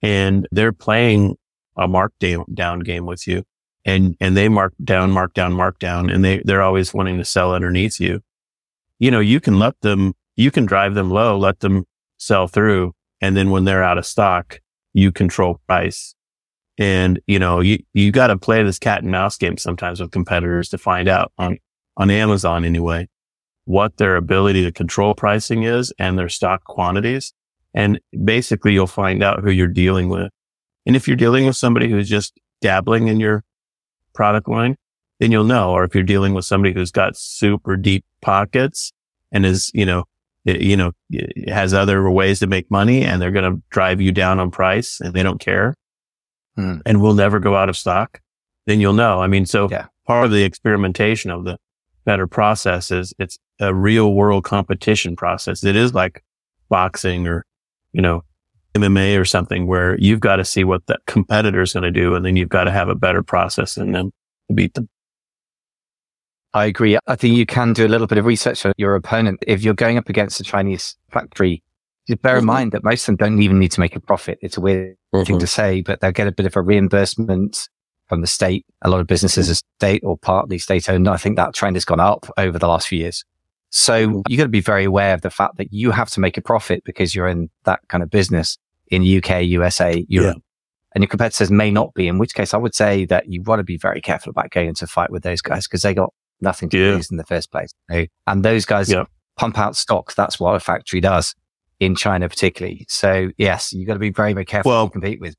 and 0.00 0.46
they're 0.52 0.72
playing 0.72 1.36
a 1.76 1.88
markdown 1.88 2.44
down 2.54 2.80
game 2.80 3.04
with 3.04 3.26
you 3.26 3.42
and, 3.84 4.16
and 4.20 4.36
they 4.36 4.48
mark 4.48 4.74
down, 4.82 5.10
mark 5.10 5.34
down, 5.34 5.52
mark 5.52 5.78
down, 5.78 6.08
and 6.08 6.24
they, 6.24 6.40
they're 6.44 6.62
always 6.62 6.94
wanting 6.94 7.18
to 7.18 7.24
sell 7.24 7.52
underneath 7.52 8.00
you. 8.00 8.20
You 8.98 9.10
know, 9.10 9.20
you 9.20 9.40
can 9.40 9.58
let 9.58 9.80
them, 9.80 10.14
you 10.36 10.50
can 10.50 10.66
drive 10.66 10.94
them 10.94 11.10
low, 11.10 11.36
let 11.36 11.60
them 11.60 11.84
sell 12.16 12.48
through. 12.48 12.92
And 13.20 13.36
then 13.36 13.50
when 13.50 13.64
they're 13.64 13.82
out 13.82 13.98
of 13.98 14.06
stock, 14.06 14.60
you 14.94 15.12
control 15.12 15.60
price 15.66 16.14
and, 16.78 17.20
you 17.26 17.38
know, 17.38 17.60
you, 17.60 17.78
you 17.92 18.12
got 18.12 18.28
to 18.28 18.36
play 18.38 18.62
this 18.62 18.78
cat 18.78 19.02
and 19.02 19.10
mouse 19.10 19.36
game 19.36 19.56
sometimes 19.56 20.00
with 20.00 20.12
competitors 20.12 20.68
to 20.70 20.78
find 20.78 21.08
out 21.08 21.32
on, 21.36 21.58
on 21.96 22.10
Amazon 22.10 22.64
anyway, 22.64 23.08
what 23.64 23.96
their 23.96 24.16
ability 24.16 24.64
to 24.64 24.72
control 24.72 25.14
pricing 25.14 25.64
is 25.64 25.92
and 25.98 26.16
their 26.16 26.28
stock 26.28 26.64
quantities. 26.64 27.34
And 27.74 28.00
basically 28.24 28.72
you'll 28.72 28.86
find 28.86 29.22
out 29.22 29.40
who 29.40 29.50
you're 29.50 29.66
dealing 29.66 30.08
with. 30.08 30.30
And 30.86 30.94
if 30.94 31.08
you're 31.08 31.16
dealing 31.16 31.46
with 31.46 31.56
somebody 31.56 31.90
who's 31.90 32.08
just 32.08 32.38
dabbling 32.60 33.08
in 33.08 33.18
your 33.20 33.44
product 34.14 34.48
line, 34.48 34.76
then 35.18 35.32
you'll 35.32 35.44
know. 35.44 35.72
Or 35.72 35.84
if 35.84 35.94
you're 35.94 36.04
dealing 36.04 36.32
with 36.32 36.44
somebody 36.44 36.72
who's 36.72 36.92
got 36.92 37.16
super 37.16 37.76
deep 37.76 38.04
pockets 38.22 38.92
and 39.32 39.44
is, 39.44 39.70
you 39.74 39.84
know, 39.84 40.04
you 40.48 40.76
know, 40.76 40.92
has 41.48 41.74
other 41.74 42.10
ways 42.10 42.40
to 42.40 42.46
make 42.46 42.70
money 42.70 43.04
and 43.04 43.20
they're 43.20 43.30
going 43.30 43.54
to 43.54 43.62
drive 43.70 44.00
you 44.00 44.12
down 44.12 44.38
on 44.38 44.50
price 44.50 45.00
and 45.00 45.14
they 45.14 45.22
don't 45.22 45.40
care 45.40 45.74
mm. 46.56 46.80
and 46.84 47.00
will 47.00 47.14
never 47.14 47.38
go 47.38 47.56
out 47.56 47.68
of 47.68 47.76
stock, 47.76 48.20
then 48.66 48.80
you'll 48.80 48.92
know. 48.92 49.20
I 49.20 49.26
mean, 49.26 49.46
so 49.46 49.68
yeah. 49.70 49.86
part 50.06 50.24
of 50.24 50.30
the 50.30 50.44
experimentation 50.44 51.30
of 51.30 51.44
the 51.44 51.58
better 52.08 52.26
processes. 52.26 53.12
It's 53.18 53.38
a 53.60 53.74
real 53.74 54.14
world 54.14 54.42
competition 54.42 55.14
process. 55.14 55.62
It 55.62 55.76
is 55.76 55.92
like 55.92 56.24
boxing 56.70 57.26
or, 57.26 57.44
you 57.92 58.00
know, 58.00 58.24
MMA 58.74 59.20
or 59.20 59.26
something 59.26 59.66
where 59.66 59.98
you've 59.98 60.20
got 60.20 60.36
to 60.36 60.44
see 60.44 60.64
what 60.64 60.86
the 60.86 60.98
competitor 61.06 61.60
is 61.60 61.74
going 61.74 61.82
to 61.82 61.90
do. 61.90 62.14
And 62.14 62.24
then 62.24 62.34
you've 62.34 62.48
got 62.48 62.64
to 62.64 62.70
have 62.70 62.88
a 62.88 62.94
better 62.94 63.22
process 63.22 63.74
them 63.74 63.92
to 63.92 64.10
beat 64.54 64.72
them. 64.72 64.88
I 66.54 66.66
agree. 66.66 66.98
I 67.06 67.16
think 67.16 67.36
you 67.36 67.46
can 67.46 67.72
do 67.72 67.86
a 67.86 67.88
little 67.88 68.06
bit 68.06 68.18
of 68.18 68.24
research 68.24 68.64
on 68.64 68.72
your 68.76 68.94
opponent. 68.94 69.38
If 69.46 69.62
you're 69.62 69.74
going 69.74 69.98
up 69.98 70.08
against 70.08 70.40
a 70.40 70.44
Chinese 70.44 70.96
factory, 71.10 71.62
just 72.06 72.22
bear 72.22 72.36
in 72.36 72.40
mm-hmm. 72.40 72.46
mind 72.46 72.72
that 72.72 72.84
most 72.84 73.02
of 73.02 73.06
them 73.06 73.16
don't 73.16 73.42
even 73.42 73.58
need 73.58 73.72
to 73.72 73.80
make 73.80 73.94
a 73.94 74.00
profit. 74.00 74.38
It's 74.40 74.56
a 74.56 74.60
weird 74.60 74.96
mm-hmm. 75.14 75.24
thing 75.24 75.38
to 75.38 75.46
say, 75.46 75.82
but 75.82 76.00
they'll 76.00 76.10
get 76.12 76.26
a 76.26 76.32
bit 76.32 76.46
of 76.46 76.56
a 76.56 76.62
reimbursement 76.62 77.68
from 78.08 78.22
the 78.22 78.26
state. 78.26 78.64
A 78.82 78.88
lot 78.88 79.00
of 79.00 79.06
businesses 79.06 79.50
are 79.50 79.54
state 79.54 80.02
or 80.02 80.16
partly 80.16 80.58
state 80.58 80.88
owned. 80.88 81.06
I 81.06 81.18
think 81.18 81.36
that 81.36 81.54
trend 81.54 81.76
has 81.76 81.84
gone 81.84 82.00
up 82.00 82.26
over 82.38 82.58
the 82.58 82.66
last 82.66 82.88
few 82.88 82.98
years. 82.98 83.24
So 83.70 84.08
mm-hmm. 84.08 84.20
you 84.28 84.38
got 84.38 84.44
to 84.44 84.48
be 84.48 84.62
very 84.62 84.84
aware 84.84 85.12
of 85.12 85.20
the 85.20 85.30
fact 85.30 85.58
that 85.58 85.72
you 85.72 85.90
have 85.90 86.08
to 86.10 86.20
make 86.20 86.38
a 86.38 86.42
profit 86.42 86.82
because 86.84 87.14
you're 87.14 87.28
in 87.28 87.50
that 87.64 87.80
kind 87.88 88.02
of 88.02 88.08
business 88.08 88.56
in 88.88 89.02
UK, 89.02 89.42
USA, 89.42 90.04
Europe. 90.08 90.36
Yeah. 90.36 90.42
And 90.94 91.04
your 91.04 91.08
competitors 91.08 91.50
may 91.50 91.70
not 91.70 91.92
be, 91.92 92.08
in 92.08 92.16
which 92.16 92.34
case 92.34 92.54
I 92.54 92.56
would 92.56 92.74
say 92.74 93.04
that 93.04 93.28
you 93.28 93.42
want 93.42 93.60
to 93.60 93.64
be 93.64 93.76
very 93.76 94.00
careful 94.00 94.30
about 94.30 94.50
going 94.50 94.68
into 94.68 94.86
a 94.86 94.88
fight 94.88 95.10
with 95.10 95.22
those 95.22 95.42
guys 95.42 95.68
because 95.68 95.82
they 95.82 95.92
got 95.92 96.14
nothing 96.40 96.68
to 96.70 96.78
yeah. 96.78 96.94
lose 96.94 97.10
in 97.10 97.16
the 97.16 97.24
first 97.24 97.50
place. 97.50 97.70
And 98.26 98.44
those 98.44 98.64
guys 98.64 98.90
yeah. 98.90 99.04
pump 99.36 99.58
out 99.58 99.76
stocks. 99.76 100.14
That's 100.14 100.38
what 100.38 100.54
a 100.54 100.60
factory 100.60 101.00
does 101.00 101.34
in 101.80 101.94
China, 101.94 102.28
particularly. 102.28 102.86
So 102.88 103.30
yes, 103.38 103.72
you've 103.72 103.86
got 103.86 103.94
to 103.94 104.00
be 104.00 104.10
very, 104.10 104.32
very 104.32 104.44
careful 104.44 104.70
well, 104.70 104.88
to 104.88 104.92
compete 104.92 105.20
with. 105.20 105.34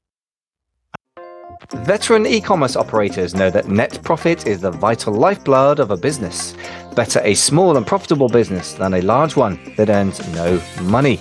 Veteran 1.74 2.26
e-commerce 2.26 2.76
operators 2.76 3.36
know 3.36 3.50
that 3.50 3.68
net 3.68 4.02
profit 4.04 4.48
is 4.48 4.62
the 4.62 4.72
vital 4.72 5.14
lifeblood 5.14 5.80
of 5.80 5.92
a 5.92 5.98
business. 5.98 6.56
Better 6.96 7.20
a 7.24 7.34
small 7.34 7.76
and 7.78 7.86
profitable 7.86 8.30
business 8.30 8.74
than 8.74 8.94
a 8.94 9.02
large 9.02 9.36
one 9.36 9.60
that 9.76 9.90
earns 9.90 10.26
no 10.34 10.62
money. 10.84 11.20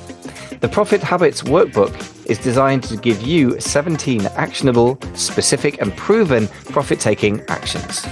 The 0.60 0.68
Profit 0.68 1.02
Habits 1.02 1.42
Workbook 1.42 2.26
is 2.26 2.38
designed 2.38 2.82
to 2.84 2.96
give 2.96 3.22
you 3.22 3.60
17 3.60 4.26
actionable, 4.26 4.98
specific, 5.14 5.80
and 5.80 5.96
proven 5.96 6.48
profit 6.70 6.98
taking 6.98 7.42
actions. 7.48 8.06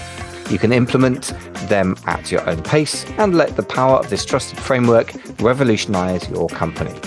You 0.50 0.58
can 0.58 0.72
implement 0.72 1.32
them 1.68 1.96
at 2.06 2.30
your 2.30 2.48
own 2.48 2.62
pace 2.62 3.04
and 3.18 3.34
let 3.34 3.56
the 3.56 3.62
power 3.62 3.96
of 3.96 4.10
this 4.10 4.24
trusted 4.24 4.58
framework 4.58 5.12
revolutionize 5.40 6.28
your 6.28 6.48
company. 6.48 6.98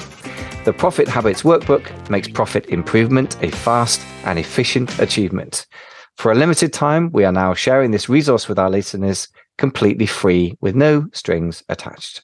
The 0.66 0.74
Profit 0.74 1.08
Habits 1.08 1.44
Workbook 1.44 2.10
makes 2.10 2.28
profit 2.28 2.66
improvement 2.68 3.42
a 3.42 3.50
fast 3.50 4.02
and 4.26 4.38
efficient 4.38 5.00
achievement. 5.00 5.66
For 6.18 6.34
a 6.34 6.36
limited 6.36 6.74
time, 6.74 7.12
we 7.14 7.24
are 7.24 7.32
now 7.32 7.54
sharing 7.54 7.92
this 7.92 8.10
resource 8.10 8.50
with 8.50 8.60
our 8.60 8.70
listeners 8.70 9.30
completely 9.58 10.06
free 10.06 10.58
with 10.60 10.76
no 10.76 11.08
strings 11.14 11.64
attached. 11.70 12.24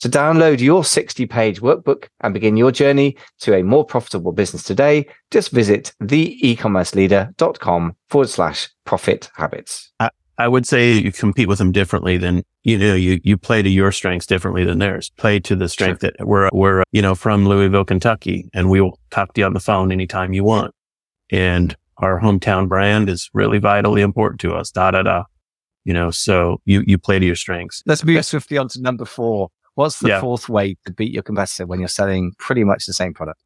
To 0.00 0.10
download 0.10 0.60
your 0.60 0.84
60 0.84 1.24
page 1.26 1.62
workbook 1.62 2.08
and 2.20 2.34
begin 2.34 2.58
your 2.58 2.70
journey 2.70 3.16
to 3.40 3.54
a 3.54 3.62
more 3.62 3.86
profitable 3.86 4.32
business 4.32 4.62
today, 4.62 5.06
just 5.30 5.50
visit 5.50 5.94
theecommerceleader.com 6.02 7.96
forward 8.10 8.28
slash 8.28 8.68
profit 8.84 9.30
habits. 9.34 9.90
Uh, 10.00 10.10
I 10.36 10.48
would 10.48 10.66
say 10.66 10.92
you 10.92 11.12
compete 11.12 11.48
with 11.48 11.58
them 11.58 11.70
differently 11.70 12.16
than, 12.18 12.42
you 12.64 12.76
know, 12.76 12.94
you, 12.94 13.20
you 13.22 13.36
play 13.36 13.62
to 13.62 13.68
your 13.68 13.92
strengths 13.92 14.26
differently 14.26 14.64
than 14.64 14.78
theirs. 14.78 15.10
Play 15.16 15.38
to 15.40 15.54
the 15.54 15.68
strength 15.68 16.00
sure. 16.00 16.10
that 16.18 16.26
we're, 16.26 16.48
we're, 16.52 16.82
you 16.90 17.02
know, 17.02 17.14
from 17.14 17.46
Louisville, 17.46 17.84
Kentucky, 17.84 18.50
and 18.52 18.68
we 18.68 18.80
will 18.80 18.98
talk 19.10 19.34
to 19.34 19.40
you 19.40 19.46
on 19.46 19.52
the 19.52 19.60
phone 19.60 19.92
anytime 19.92 20.32
you 20.32 20.42
want. 20.42 20.74
And 21.30 21.76
our 21.98 22.20
hometown 22.20 22.68
brand 22.68 23.08
is 23.08 23.30
really 23.32 23.58
vitally 23.58 24.02
important 24.02 24.40
to 24.40 24.54
us. 24.54 24.70
Da, 24.70 24.90
da, 24.90 25.02
da. 25.02 25.24
You 25.84 25.92
know, 25.92 26.10
so 26.10 26.60
you, 26.64 26.82
you 26.86 26.98
play 26.98 27.18
to 27.18 27.26
your 27.26 27.36
strengths. 27.36 27.82
Let's 27.86 28.04
move 28.04 28.24
swiftly 28.24 28.58
on 28.58 28.68
to 28.68 28.80
number 28.80 29.04
four. 29.04 29.50
What's 29.74 30.00
the 30.00 30.08
yeah. 30.08 30.20
fourth 30.20 30.48
way 30.48 30.76
to 30.86 30.92
beat 30.92 31.12
your 31.12 31.22
competitor 31.22 31.66
when 31.66 31.78
you're 31.78 31.88
selling 31.88 32.32
pretty 32.38 32.64
much 32.64 32.86
the 32.86 32.92
same 32.92 33.12
product? 33.12 33.40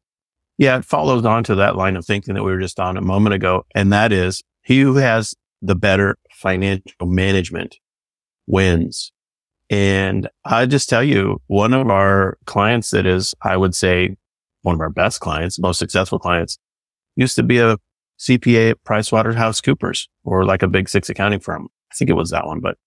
Yeah, 0.57 0.77
it 0.77 0.85
follows 0.85 1.25
on 1.25 1.43
to 1.45 1.55
that 1.55 1.75
line 1.75 1.95
of 1.95 2.05
thinking 2.05 2.33
that 2.35 2.43
we 2.43 2.51
were 2.51 2.59
just 2.59 2.79
on 2.79 2.97
a 2.97 3.01
moment 3.01 3.33
ago. 3.33 3.65
And 3.75 3.93
that 3.93 4.11
is 4.11 4.43
he 4.61 4.81
who 4.81 4.95
has 4.95 5.35
the 5.61 5.75
better 5.75 6.17
financial 6.31 7.05
management 7.05 7.77
wins. 8.47 9.11
And 9.69 10.27
I 10.45 10.65
just 10.65 10.89
tell 10.89 11.03
you, 11.03 11.41
one 11.47 11.73
of 11.73 11.89
our 11.89 12.37
clients 12.45 12.89
that 12.89 13.05
is, 13.05 13.35
I 13.41 13.55
would 13.55 13.75
say, 13.75 14.15
one 14.63 14.75
of 14.75 14.81
our 14.81 14.89
best 14.89 15.19
clients, 15.19 15.59
most 15.59 15.77
successful 15.77 16.19
clients, 16.19 16.57
used 17.15 17.35
to 17.35 17.43
be 17.43 17.59
a 17.59 17.77
CPA 18.19 18.71
at 18.71 18.83
PricewaterhouseCoopers 18.83 20.07
or 20.23 20.43
like 20.43 20.63
a 20.63 20.67
big 20.67 20.89
six 20.89 21.09
accounting 21.09 21.39
firm. 21.39 21.67
I 21.91 21.95
think 21.95 22.09
it 22.09 22.15
was 22.15 22.31
that 22.31 22.47
one, 22.47 22.59
but 22.59 22.77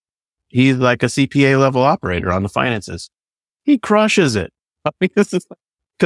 he's 0.49 0.77
like 0.77 1.03
a 1.03 1.07
CPA 1.07 1.59
level 1.59 1.83
operator 1.83 2.33
on 2.33 2.43
the 2.43 2.49
finances. 2.49 3.11
He 3.63 3.79
crushes 3.79 4.37
it 4.37 4.53
because 5.01 5.45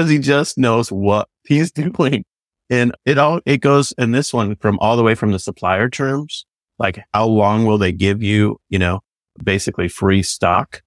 he 0.09 0.19
just 0.19 0.59
knows 0.59 0.93
what 0.93 1.29
he's 1.47 1.73
doing. 1.73 2.25
And 2.69 2.93
it 3.05 3.17
all, 3.17 3.41
it 3.47 3.59
goes 3.59 3.93
in 3.97 4.11
this 4.11 4.33
one 4.35 4.57
from 4.57 4.79
all 4.81 4.97
the 4.97 5.03
way 5.03 5.15
from 5.15 5.33
the 5.33 5.39
supplier 5.39 5.89
terms 5.89 6.45
like 6.79 7.03
how 7.15 7.27
long 7.27 7.65
will 7.65 7.79
they 7.79 7.93
give 7.93 8.23
you, 8.23 8.59
you 8.69 8.79
know, 8.79 9.01
basically 9.43 9.89
free 9.89 10.23
stock 10.23 10.83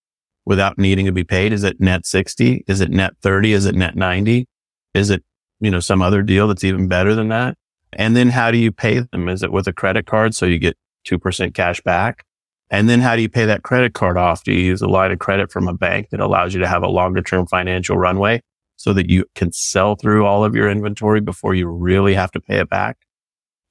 without 0.45 0.77
needing 0.77 1.05
to 1.05 1.11
be 1.11 1.23
paid? 1.23 1.53
Is 1.53 1.63
it 1.63 1.79
net 1.79 2.05
60? 2.05 2.65
Is 2.67 2.81
it 2.81 2.89
net 2.89 3.13
30? 3.21 3.53
Is 3.53 3.65
it 3.65 3.75
net 3.75 3.95
90? 3.95 4.47
Is 4.93 5.09
it, 5.09 5.23
you 5.59 5.71
know, 5.71 5.79
some 5.79 6.01
other 6.01 6.21
deal 6.21 6.47
that's 6.47 6.63
even 6.63 6.87
better 6.87 7.15
than 7.15 7.29
that? 7.29 7.57
And 7.93 8.15
then 8.15 8.29
how 8.29 8.51
do 8.51 8.57
you 8.57 8.71
pay 8.71 8.99
them? 8.99 9.29
Is 9.29 9.43
it 9.43 9.51
with 9.51 9.67
a 9.67 9.73
credit 9.73 10.05
card? 10.05 10.35
So 10.35 10.45
you 10.45 10.59
get 10.59 10.77
2% 11.07 11.53
cash 11.53 11.81
back. 11.81 12.25
And 12.71 12.87
then 12.87 12.99
how 12.99 13.15
do 13.15 13.21
you 13.21 13.29
pay 13.29 13.45
that 13.45 13.63
credit 13.63 13.93
card 13.93 14.17
off? 14.17 14.43
Do 14.43 14.53
you 14.53 14.59
use 14.59 14.81
a 14.81 14.87
line 14.87 15.11
of 15.11 15.19
credit 15.19 15.51
from 15.51 15.67
a 15.67 15.73
bank 15.73 16.09
that 16.11 16.19
allows 16.19 16.53
you 16.53 16.59
to 16.59 16.67
have 16.67 16.83
a 16.83 16.87
longer 16.87 17.21
term 17.21 17.47
financial 17.47 17.97
runway 17.97 18.41
so 18.75 18.93
that 18.93 19.09
you 19.09 19.25
can 19.33 19.51
sell 19.51 19.95
through 19.95 20.25
all 20.25 20.45
of 20.45 20.55
your 20.55 20.69
inventory 20.69 21.19
before 21.19 21.55
you 21.55 21.67
really 21.67 22.13
have 22.13 22.31
to 22.31 22.39
pay 22.39 22.59
it 22.59 22.69
back? 22.69 22.97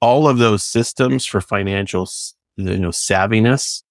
All 0.01 0.27
of 0.27 0.37
those 0.37 0.63
systems 0.63 1.25
for 1.25 1.41
financial, 1.41 2.07
you 2.57 2.77
know, 2.77 2.89
savviness 2.89 3.83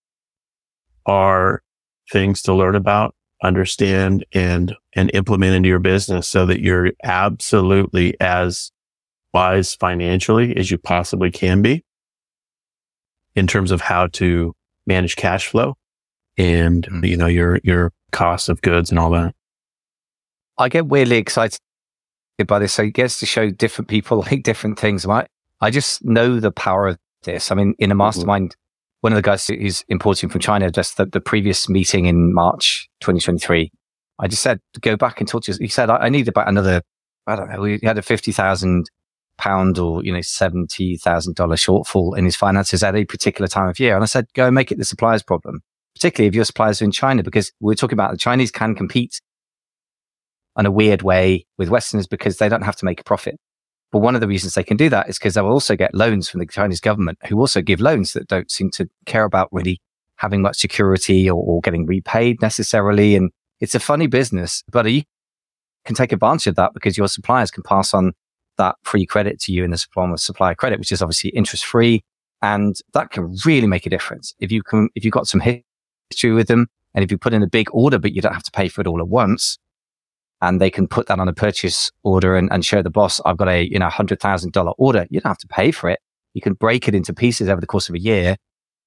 are 1.07 1.63
things 2.11 2.43
to 2.43 2.55
learn 2.55 2.75
about, 2.75 3.15
understand 3.43 4.25
and, 4.33 4.75
and 4.95 5.11
implement 5.15 5.55
into 5.55 5.69
your 5.69 5.79
business 5.79 6.29
so 6.29 6.47
that 6.47 6.61
you're 6.61 6.93
absolutely 7.05 8.19
as 8.21 8.73
wise 9.35 9.75
financially 9.75 10.57
as 10.57 10.71
you 10.71 10.79
possibly 10.79 11.31
can 11.31 11.61
be 11.63 11.85
in 13.35 13.47
terms 13.47 13.71
of 13.71 13.81
how 13.81 14.07
to 14.07 14.55
manage 14.87 15.17
cash 15.17 15.47
flow 15.47 15.75
and, 16.37 16.85
mm-hmm. 16.85 17.05
you 17.05 17.17
know, 17.17 17.27
your, 17.27 17.61
your 17.63 17.93
cost 18.13 18.49
of 18.49 18.63
goods 18.63 18.91
and 18.91 18.99
all 18.99 19.11
that. 19.11 19.35
I 20.57 20.69
get 20.69 20.87
weirdly 20.87 21.19
excited 21.19 21.59
by 22.47 22.59
this. 22.59 22.73
So 22.73 22.85
it 22.85 22.95
gets 22.95 23.21
to 23.21 23.27
show 23.27 23.51
different 23.51 23.89
people 23.89 24.19
like 24.31 24.43
different 24.43 24.79
things, 24.79 25.05
right? 25.05 25.29
I 25.61 25.71
just 25.71 26.05
know 26.05 26.41
the 26.41 26.53
power 26.53 26.89
of 26.89 26.99
this. 27.23 27.51
I 27.51 27.55
mean, 27.55 27.75
in 27.79 27.91
a 27.91 27.95
mm-hmm. 27.95 27.99
mastermind, 27.99 28.57
one 29.01 29.13
of 29.13 29.17
the 29.17 29.23
guys 29.23 29.47
who's 29.47 29.85
importing 29.89 30.29
from 30.29 30.41
China, 30.41 30.71
just 30.71 30.97
the, 30.97 31.07
the 31.07 31.21
previous 31.21 31.69
meeting 31.69 32.07
in 32.07 32.33
March 32.35 32.89
2023, 33.01 33.71
I 34.19 34.27
just 34.27 34.43
said, 34.43 34.61
go 34.81 34.97
back 34.97 35.21
and 35.21 35.29
talk 35.29 35.45
to 35.45 35.53
you. 35.53 35.59
He 35.61 35.69
said, 35.69 35.91
I, 35.91 35.97
I 35.97 36.09
need 36.09 36.29
about 36.29 36.49
another, 36.49 36.83
I 37.27 37.37
don't 37.37 37.51
know, 37.51 37.61
we 37.61 37.79
had 37.83 37.99
a 37.99 38.03
50,000 38.03 38.91
pound 39.37 39.79
or, 39.79 40.05
you 40.05 40.13
know, 40.13 40.19
$70,000 40.19 40.99
shortfall 41.35 42.19
in 42.19 42.25
his 42.25 42.35
finances 42.35 42.83
at 42.83 42.97
a 42.97 43.05
particular 43.05 43.47
time 43.47 43.69
of 43.69 43.79
year. 43.79 43.95
And 43.95 44.03
I 44.03 44.07
said, 44.07 44.27
go 44.35 44.47
and 44.47 44.55
make 44.55 44.73
it 44.73 44.79
the 44.79 44.85
supplier's 44.85 45.23
problem, 45.23 45.63
particularly 45.95 46.29
if 46.29 46.35
your 46.35 46.45
suppliers 46.45 46.83
are 46.83 46.85
in 46.85 46.91
China, 46.91 47.23
because 47.23 47.53
we're 47.61 47.75
talking 47.75 47.95
about 47.95 48.11
the 48.11 48.19
Chinese 48.19 48.51
can 48.51 48.75
compete 48.75 49.21
in 50.59 50.67
a 50.67 50.71
weird 50.73 51.03
way 51.03 51.47
with 51.57 51.69
Westerners 51.69 52.09
because 52.09 52.39
they 52.39 52.49
don't 52.49 52.63
have 52.63 52.77
to 52.77 52.85
make 52.85 53.01
a 53.01 53.05
profit. 53.05 53.39
But 53.91 54.01
one 54.01 54.15
of 54.15 54.21
the 54.21 54.29
reasons 54.29 54.55
they 54.55 54.65
can 54.65 54.77
do 54.77 54.89
that 54.91 55.09
is 55.09 55.19
because 55.19 55.35
they 55.35 55.41
will 55.41 55.51
also 55.51 55.75
get 55.75 55.95
loans 55.95 56.29
from 56.29 56.41
the 56.41 56.47
Chinese 56.47 56.81
government, 56.81 57.19
who 57.27 57.39
also 57.39 57.63
give 57.63 57.81
loans 57.81 58.13
that 58.13 58.29
don't 58.29 58.51
seem 58.51 58.71
to 58.73 58.89
care 59.07 59.25
about 59.25 59.49
really 59.51 59.81
having 60.17 60.43
much 60.43 60.59
security 60.59 61.29
or, 61.31 61.43
or 61.43 61.61
getting 61.61 61.87
repaid 61.87 62.43
necessarily. 62.43 63.17
And 63.17 63.31
it's 63.61 63.75
a 63.75 63.81
funny 63.81 64.07
business, 64.07 64.63
but 64.71 64.91
you 64.91 65.03
can 65.85 65.97
take 65.97 66.13
advantage 66.13 66.49
of 66.49 66.57
that 66.57 66.75
because 66.75 66.99
your 66.99 67.09
suppliers 67.09 67.51
can 67.51 67.63
pass 67.63 67.95
on 67.95 68.13
that 68.59 68.77
free 68.83 69.07
credit 69.07 69.41
to 69.41 69.53
you 69.53 69.65
in 69.65 69.71
the 69.71 69.87
form 69.95 70.13
of 70.13 70.21
supplier 70.21 70.55
credit, 70.55 70.79
which 70.79 70.93
is 70.93 71.01
obviously 71.01 71.31
interest 71.31 71.65
free. 71.65 72.03
And 72.43 72.77
that 72.95 73.11
can 73.11 73.37
really 73.45 73.67
make 73.67 73.87
a 73.87 73.91
difference. 73.91 74.35
If 74.39 74.53
you 74.53 74.63
can, 74.63 74.91
if 74.95 75.05
you've 75.05 75.13
got 75.13 75.27
some 75.27 75.41
history 75.41 76.33
with 76.33 76.49
them 76.49 76.67
and 76.95 77.03
if 77.03 77.11
you 77.11 77.19
put 77.19 77.35
in 77.35 77.43
a 77.43 77.49
big 77.49 77.69
order, 77.73 77.99
but 77.99 78.13
you 78.13 78.21
don't 78.21 78.35
have 78.35 78.43
to 78.45 78.51
pay 78.51 78.69
for 78.69 78.81
it 78.81 78.87
all 78.87 79.01
at 79.01 79.09
once, 79.09 79.59
and 80.41 80.61
they 80.61 80.71
can 80.71 80.87
put 80.87 81.07
that 81.09 81.19
on 81.19 81.29
a 81.29 81.33
purchase 81.33 81.91
order 82.03 82.37
and, 82.37 82.51
and 82.53 82.65
show 82.65 82.83
the 82.83 82.91
boss, 82.91 83.21
I've 83.25 83.37
got 83.37 83.49
a, 83.49 83.69
you 83.69 83.79
know, 83.79 83.89
hundred 83.89 84.21
thousand 84.21 84.53
dollar 84.53 84.73
order. 84.79 85.07
You 85.11 85.21
don't 85.21 85.31
have 85.31 85.39
to 85.39 85.49
pay 85.49 85.71
for 85.73 85.91
it. 85.91 86.01
You 86.35 86.41
can 86.41 86.55
break 86.55 86.87
it 86.87 86.95
into 86.95 87.13
pieces 87.13 87.49
over 87.49 87.61
the 87.61 87.67
course 87.67 87.89
of 87.89 87.95
a 87.95 88.01
year. 88.01 88.37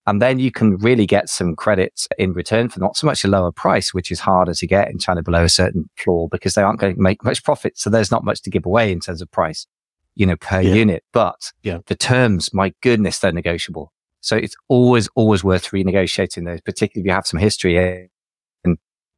And 0.08 0.22
then 0.22 0.40
you 0.40 0.52
can 0.52 0.78
really 0.78 1.06
get 1.06 1.30
some 1.30 1.56
credits 1.56 2.08
in 2.18 2.34
return 2.34 2.70
for 2.70 2.80
not 2.80 2.98
so 2.98 3.06
much 3.06 3.24
a 3.24 3.28
lower 3.28 3.52
price, 3.52 3.94
which 3.94 4.12
is 4.12 4.20
harder 4.20 4.54
to 4.54 4.68
get 4.68 4.90
in 4.90 4.98
China 4.98 5.22
below 5.22 5.44
a 5.44 5.50
certain 5.50 5.90
floor 5.96 6.28
because 6.30 6.56
they 6.56 6.64
aren't 6.64 6.80
going 6.80 6.96
to 6.96 7.02
make 7.02 7.24
much 7.24 7.44
profit. 7.44 7.78
So 7.78 7.90
there's 7.90 8.10
not 8.10 8.24
much 8.24 8.42
to 8.44 8.50
give 8.50 8.66
away 8.66 8.92
in 8.92 9.00
terms 9.00 9.22
of 9.22 9.30
price, 9.30 9.68
you 10.16 10.26
know, 10.26 10.38
per 10.38 10.62
yeah. 10.62 10.74
unit. 10.74 11.04
But 11.14 11.52
yeah. 11.62 11.80
the 11.86 11.96
terms, 11.96 12.52
my 12.52 12.74
goodness, 12.82 13.20
they're 13.20 13.32
negotiable. 13.32 13.92
So 14.22 14.38
it's 14.38 14.56
always, 14.70 15.08
always 15.16 15.44
worth 15.44 15.70
renegotiating 15.70 16.46
those, 16.46 16.62
particularly 16.62 17.04
if 17.04 17.10
you 17.10 17.14
have 17.14 17.28
some 17.28 17.40
history 17.40 17.78
and 17.78 18.10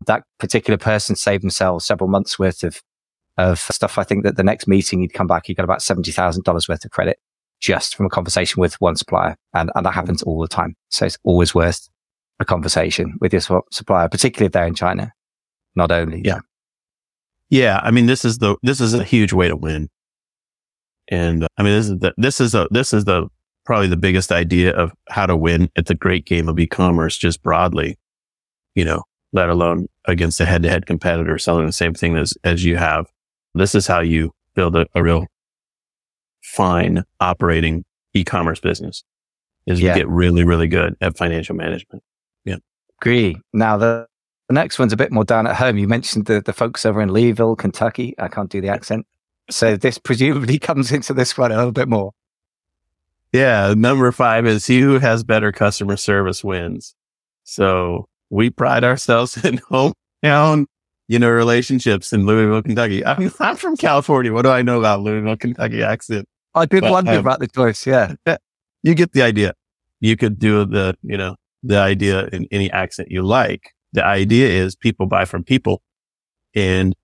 that 0.08 0.24
particular 0.40 0.78
person 0.78 1.16
saved 1.16 1.44
themselves 1.44 1.86
several 1.86 2.10
months 2.10 2.38
worth 2.38 2.64
of, 2.64 2.82
of 3.38 3.60
stuff. 3.60 3.98
I 3.98 4.04
think 4.04 4.24
that 4.24 4.38
the 4.38 4.44
next 4.44 4.68
meeting 4.68 5.00
he'd 5.02 5.14
come 5.14 5.28
back, 5.28 5.44
he 5.46 5.54
got 5.54 5.64
about 5.64 5.80
$70,000 5.80 6.70
worth 6.70 6.86
of 6.86 6.92
credit 6.92 7.18
just 7.60 7.96
from 7.96 8.06
a 8.06 8.10
conversation 8.10 8.60
with 8.60 8.80
one 8.82 8.96
supplier. 8.96 9.38
And, 9.54 9.72
and 9.76 9.86
that 9.86 9.94
happens 9.94 10.22
all 10.24 10.42
the 10.42 10.48
time. 10.48 10.76
So 10.90 11.06
it's 11.06 11.18
always 11.24 11.56
worth 11.56 11.88
a 12.40 12.46
conversation 12.46 13.18
with 13.22 13.32
your 13.32 13.64
supplier, 13.72 14.10
particularly 14.10 14.48
if 14.48 14.52
they're 14.52 14.68
in 14.68 14.76
China. 14.76 15.14
Not 15.76 15.92
only. 15.92 16.22
Yeah. 16.24 16.40
Yeah. 17.50 17.80
I 17.82 17.92
mean, 17.92 18.06
this 18.06 18.26
is 18.26 18.40
the, 18.40 18.58
this 18.64 18.82
is 18.82 18.94
a 18.94 19.04
huge 19.04 19.34
way 19.34 19.48
to 19.48 19.56
win. 19.56 19.90
And 21.10 21.44
uh, 21.44 21.48
I 21.58 21.64
mean, 21.64 21.74
this 21.74 21.90
is 21.90 22.00
the, 22.00 22.14
this 22.18 22.42
is 22.42 22.54
a, 22.54 22.68
this 22.72 22.94
is 22.94 23.06
the, 23.06 23.28
probably 23.66 23.88
the 23.88 23.98
biggest 23.98 24.32
idea 24.32 24.72
of 24.76 24.92
how 25.10 25.26
to 25.26 25.36
win 25.36 25.70
at 25.78 25.86
the 25.86 25.96
great 25.96 26.26
game 26.26 26.50
of 26.50 26.60
e-commerce 26.60 27.18
just 27.18 27.42
broadly, 27.42 27.98
you 28.76 28.84
know, 28.84 29.04
let 29.32 29.50
alone 29.50 29.88
against 30.06 30.40
a 30.40 30.46
head 30.46 30.64
to 30.64 30.70
head 30.70 30.86
competitor 30.86 31.38
selling 31.38 31.66
the 31.66 31.72
same 31.72 31.94
thing 31.94 32.18
as, 32.18 32.34
as 32.44 32.64
you 32.64 32.78
have. 32.78 33.08
This 33.54 33.76
is 33.76 33.88
how 33.88 34.00
you 34.02 34.32
build 34.56 34.76
a, 34.76 34.86
a 34.96 35.04
real 35.04 35.28
fine 36.42 37.04
operating 37.20 37.86
e-commerce 38.14 38.60
business 38.60 39.04
is 39.66 39.80
yeah. 39.80 39.96
get 39.96 40.08
really, 40.08 40.44
really 40.44 40.68
good 40.68 40.96
at 41.02 41.18
financial 41.18 41.56
management. 41.56 42.04
Yeah. 42.46 42.58
Agree. 43.02 43.38
Now 43.54 43.78
the, 43.78 44.08
the 44.48 44.54
next 44.54 44.78
one's 44.78 44.94
a 44.94 44.98
bit 44.98 45.12
more 45.12 45.24
down 45.24 45.48
at 45.48 45.56
home. 45.56 45.78
You 45.78 45.88
mentioned 45.88 46.26
the, 46.26 46.42
the 46.42 46.54
folks 46.54 46.86
over 46.86 47.02
in 47.02 47.12
Louisville, 47.12 47.56
Kentucky. 47.56 48.14
I 48.18 48.28
can't 48.28 48.50
do 48.50 48.62
the 48.62 48.70
accent. 48.70 49.06
So 49.50 49.78
this 49.78 49.98
presumably 49.98 50.60
comes 50.60 50.92
into 50.92 51.14
this 51.14 51.38
one 51.38 51.52
a 51.52 51.58
little 51.58 51.72
bit 51.72 51.88
more. 51.88 52.12
Yeah. 53.32 53.74
Number 53.76 54.12
five 54.12 54.46
is 54.46 54.68
he 54.68 54.80
who 54.82 55.00
has 55.00 55.24
better 55.24 55.52
customer 55.52 55.98
service 55.98 56.44
wins. 56.44 56.94
So 57.46 58.08
we 58.34 58.50
pride 58.50 58.84
ourselves 58.84 59.38
in 59.46 59.60
hometown, 59.60 60.66
you 61.08 61.20
know, 61.20 61.30
relationships 61.30 62.12
in 62.12 62.26
Louisville, 62.26 62.64
Kentucky. 62.64 63.06
I 63.06 63.18
mean, 63.18 63.32
I'm 63.40 63.56
from 63.56 63.78
California. 63.78 64.34
What 64.34 64.42
do 64.42 64.50
I 64.50 64.64
know 64.64 64.80
about 64.80 65.02
Louisville, 65.02 65.38
Kentucky 65.38 65.84
accent? 65.84 66.28
I 66.56 66.66
did 66.66 66.82
but, 66.82 66.92
wonder 66.92 67.12
um, 67.12 67.18
about 67.18 67.40
the 67.40 67.48
choice. 67.48 67.86
Yeah. 67.86 68.16
You 68.82 68.96
get 68.96 69.14
the 69.14 69.22
idea. 69.22 69.54
You 70.00 70.18
could 70.18 70.40
do 70.40 70.66
the, 70.66 70.96
you 71.04 71.18
know, 71.18 71.36
the 71.62 71.78
idea 71.78 72.28
in 72.28 72.48
any 72.52 72.70
accent 72.72 73.10
you 73.12 73.22
like. 73.22 73.72
The 73.94 74.04
idea 74.04 74.50
is 74.50 74.76
people 74.76 75.06
buy 75.06 75.26
from 75.26 75.44
people 75.44 75.82
and 76.56 76.96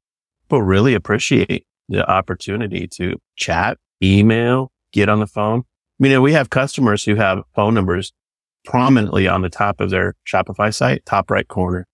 people 0.43 0.63
really 0.63 0.93
appreciate 0.95 1.65
the 1.87 2.09
opportunity 2.09 2.87
to 2.95 3.15
chat, 3.35 3.77
email, 4.03 4.71
get 4.91 5.09
on 5.09 5.19
the 5.19 5.27
phone. 5.27 5.59
I 5.59 6.03
mean, 6.03 6.21
we 6.21 6.33
have 6.33 6.49
customers 6.49 7.03
who 7.03 7.15
have 7.15 7.43
phone 7.55 7.73
numbers 7.73 8.11
prominently 8.65 9.27
on 9.27 9.41
the 9.41 9.49
top 9.49 9.79
of 9.79 9.89
their 9.89 10.15
Shopify 10.25 10.73
site, 10.73 11.05
top 11.05 11.31
right 11.31 11.47
corner. 11.47 11.87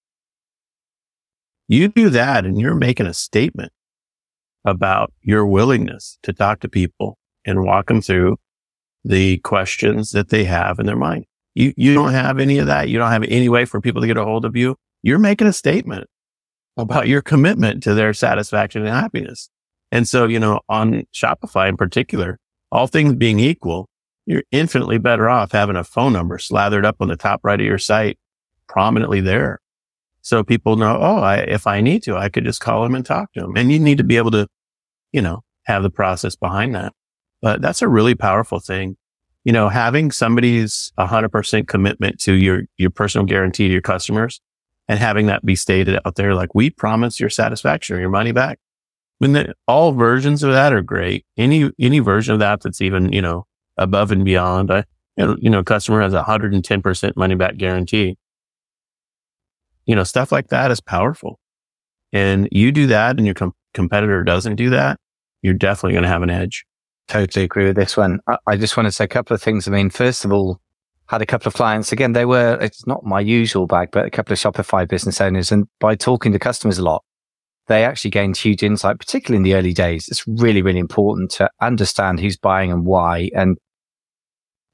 You 1.67 1.88
do 1.88 2.10
that 2.10 2.45
and 2.45 2.60
you're 2.60 2.75
making 2.75 3.08
a 3.08 3.13
statement 3.13 3.71
about 4.65 5.13
your 5.21 5.45
willingness 5.45 6.17
to 6.23 6.34
talk 6.34 6.60
to 6.62 6.69
people 6.69 7.17
and 7.45 7.63
walk 7.63 7.88
them 7.88 8.01
through 8.01 8.38
the 9.04 9.38
questions 9.39 10.12
that 10.12 10.30
they 10.30 10.43
have 10.43 10.80
in 10.80 10.86
their 10.86 10.95
mind. 10.95 11.25
You, 11.54 11.73
you 11.78 11.93
don't 11.93 12.12
have 12.12 12.39
any 12.39 12.58
of 12.58 12.67
that. 12.67 12.89
You 12.89 12.97
don't 12.97 13.12
have 13.12 13.23
any 13.23 13.49
way 13.49 13.65
for 13.65 13.80
people 13.80 14.01
to 14.01 14.08
get 14.08 14.17
a 14.17 14.23
hold 14.23 14.45
of 14.45 14.56
you. 14.56 14.75
You're 15.04 15.19
making 15.19 15.47
a 15.47 15.54
statement 15.54 16.08
about 16.78 17.08
your 17.08 17.21
commitment 17.21 17.84
to 17.84 17.93
their 17.93 18.13
satisfaction 18.13 18.82
and 18.82 18.89
happiness. 18.89 19.49
And 19.91 20.08
so, 20.08 20.25
you 20.25 20.39
know, 20.39 20.60
on 20.67 21.04
Shopify 21.13 21.69
in 21.69 21.78
particular, 21.78 22.39
all 22.71 22.88
things 22.88 23.13
being 23.13 23.39
equal, 23.39 23.88
you're 24.26 24.44
infinitely 24.52 24.98
better 24.98 25.30
off 25.30 25.52
having 25.52 25.76
a 25.76 25.84
phone 25.84 26.14
number 26.14 26.38
slathered 26.38 26.86
up 26.86 26.98
on 27.00 27.08
the 27.08 27.16
top 27.16 27.42
right 27.44 27.60
of 27.60 27.66
your 27.66 27.78
site, 27.78 28.18
prominently 28.68 29.22
there. 29.22 29.62
So 30.22 30.44
people 30.44 30.76
know, 30.76 30.98
oh, 31.00 31.18
I, 31.18 31.38
if 31.38 31.68
I 31.68 31.82
need 31.82 32.02
to, 32.04 32.18
I 32.18 32.30
could 32.30 32.46
just 32.46 32.60
call 32.60 32.82
them 32.84 32.96
and 32.96 33.06
talk 33.06 33.32
to 33.34 33.42
them. 33.42 33.56
And 33.56 33.72
you 33.72 33.80
need 33.80 34.00
to 34.00 34.04
be 34.04 34.18
able 34.18 34.32
to, 34.32 34.48
you 35.12 35.22
know, 35.22 35.44
have 35.66 35.84
the 35.84 35.92
process 35.92 36.36
behind 36.36 36.74
that. 36.74 36.94
But 37.42 37.62
that's 37.62 37.84
a 37.84 37.88
really 37.88 38.16
powerful 38.16 38.60
thing. 38.60 38.98
You 39.44 39.54
know, 39.54 39.70
having 39.70 40.10
somebody's 40.10 40.92
100% 40.98 41.68
commitment 41.68 42.20
to 42.22 42.34
your, 42.34 42.64
your 42.78 42.90
personal 42.90 43.28
guarantee 43.28 43.68
to 43.68 43.74
your 43.74 43.84
customers 43.84 44.42
and 44.88 44.98
having 44.98 45.28
that 45.28 45.46
be 45.46 45.56
stated 45.56 46.00
out 46.04 46.16
there, 46.16 46.34
like 46.34 46.56
we 46.56 46.72
promise 46.72 47.20
your 47.20 47.30
satisfaction 47.30 47.96
or 47.96 48.00
your 48.00 48.10
money 48.10 48.32
back. 48.32 48.58
When 49.20 49.34
the, 49.34 49.54
all 49.68 49.92
versions 49.92 50.42
of 50.42 50.52
that 50.52 50.74
are 50.74 50.82
great. 50.82 51.26
Any, 51.38 51.72
any 51.80 52.00
version 52.00 52.34
of 52.34 52.40
that 52.40 52.62
that's 52.62 52.82
even, 52.82 53.14
you 53.14 53.22
know, 53.22 53.46
above 53.78 54.12
and 54.12 54.26
beyond. 54.26 54.72
I, 54.72 54.86
you 55.18 55.50
know, 55.50 55.64
customer 55.64 56.02
has 56.02 56.14
a 56.14 56.24
110% 56.24 57.16
money 57.16 57.36
back 57.36 57.58
guarantee. 57.58 58.18
You 59.86 59.96
know, 59.96 60.04
stuff 60.04 60.32
like 60.32 60.50
that 60.50 60.72
is 60.72 60.82
powerful. 60.82 61.40
And 62.12 62.48
you 62.52 62.72
do 62.72 62.88
that 62.88 63.18
and 63.18 63.26
your 63.26 63.36
com- 63.36 63.54
competitor 63.74 64.24
doesn't 64.24 64.56
do 64.56 64.70
that, 64.72 65.00
you're 65.42 65.54
definitely 65.54 65.94
going 65.94 66.04
to 66.04 66.10
have 66.10 66.24
an 66.24 66.30
edge. 66.30 66.66
Totally 67.08 67.46
agree 67.46 67.66
with 67.66 67.76
this 67.76 67.96
one. 67.96 68.20
I, 68.28 68.38
I 68.48 68.58
just 68.58 68.76
want 68.76 68.88
to 68.88 68.92
say 68.92 69.04
a 69.04 69.08
couple 69.08 69.36
of 69.36 69.42
things. 69.42 69.68
I 69.68 69.72
mean, 69.72 69.90
first 69.90 70.26
of 70.26 70.32
all, 70.32 70.60
had 71.08 71.22
a 71.22 71.26
couple 71.26 71.48
of 71.48 71.54
clients. 71.54 71.92
Again, 71.92 72.14
they 72.14 72.26
were, 72.26 72.58
it's 72.60 72.88
not 72.88 73.04
my 73.04 73.20
usual 73.20 73.68
bag, 73.68 73.90
but 73.92 74.06
a 74.06 74.10
couple 74.10 74.34
of 74.34 74.40
Shopify 74.40 74.88
business 74.88 75.22
owners. 75.22 75.52
And 75.52 75.68
by 75.80 75.96
talking 75.96 76.32
to 76.32 76.40
customers 76.40 76.80
a 76.80 76.84
lot, 76.84 77.04
they 77.68 77.84
actually 77.84 78.12
gained 78.12 78.38
huge 78.38 78.64
insight, 78.64 79.00
particularly 79.00 79.38
in 79.38 79.44
the 79.44 79.56
early 79.56 79.74
days. 79.74 80.08
It's 80.10 80.28
really, 80.28 80.62
really 80.62 80.80
important 80.80 81.32
to 81.32 81.50
understand 81.62 82.20
who's 82.20 82.38
buying 82.38 82.72
and 82.72 82.86
why 82.86 83.30
and 83.36 83.58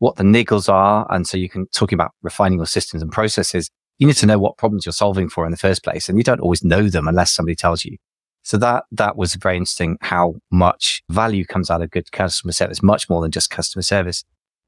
what 0.01 0.15
the 0.15 0.23
niggles 0.23 0.67
are. 0.67 1.05
And 1.11 1.27
so 1.27 1.37
you 1.37 1.47
can 1.47 1.67
talk 1.67 1.91
about 1.91 2.11
refining 2.23 2.57
your 2.57 2.65
systems 2.65 3.03
and 3.03 3.11
processes. 3.11 3.69
You 3.99 4.07
need 4.07 4.15
to 4.15 4.25
know 4.25 4.39
what 4.39 4.57
problems 4.57 4.83
you're 4.83 4.93
solving 4.93 5.29
for 5.29 5.45
in 5.45 5.51
the 5.51 5.57
first 5.57 5.83
place. 5.83 6.09
And 6.09 6.17
you 6.17 6.23
don't 6.23 6.39
always 6.39 6.63
know 6.63 6.89
them 6.89 7.07
unless 7.07 7.31
somebody 7.31 7.55
tells 7.55 7.85
you. 7.85 7.97
So 8.41 8.57
that, 8.57 8.85
that 8.93 9.15
was 9.15 9.35
very 9.35 9.57
interesting 9.57 9.99
how 10.01 10.37
much 10.49 11.03
value 11.09 11.45
comes 11.45 11.69
out 11.69 11.83
of 11.83 11.91
good 11.91 12.11
customer 12.11 12.51
service, 12.51 12.81
much 12.81 13.11
more 13.11 13.21
than 13.21 13.29
just 13.29 13.51
customer 13.51 13.83
service. 13.83 14.23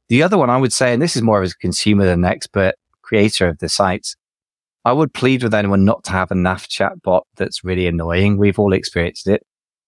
The 0.07 0.21
other 0.21 0.37
one 0.37 0.51
I 0.51 0.57
would 0.57 0.71
say, 0.71 0.93
and 0.93 1.01
this 1.01 1.15
is 1.15 1.23
more 1.23 1.41
of 1.41 1.49
a 1.49 1.53
consumer 1.55 2.05
than 2.05 2.23
an 2.23 2.31
expert 2.31 2.75
creator 3.01 3.47
of 3.47 3.57
the 3.57 3.69
sites, 3.69 4.15
I 4.85 4.93
would 4.93 5.15
plead 5.15 5.41
with 5.41 5.55
anyone 5.55 5.83
not 5.83 6.03
to 6.03 6.11
have 6.11 6.29
a 6.29 6.35
NAF 6.35 6.67
chat 6.67 7.01
bot 7.01 7.25
that's 7.37 7.63
really 7.63 7.87
annoying. 7.87 8.37
We've 8.37 8.59
all 8.59 8.73
experienced 8.73 9.27
it. 9.27 9.41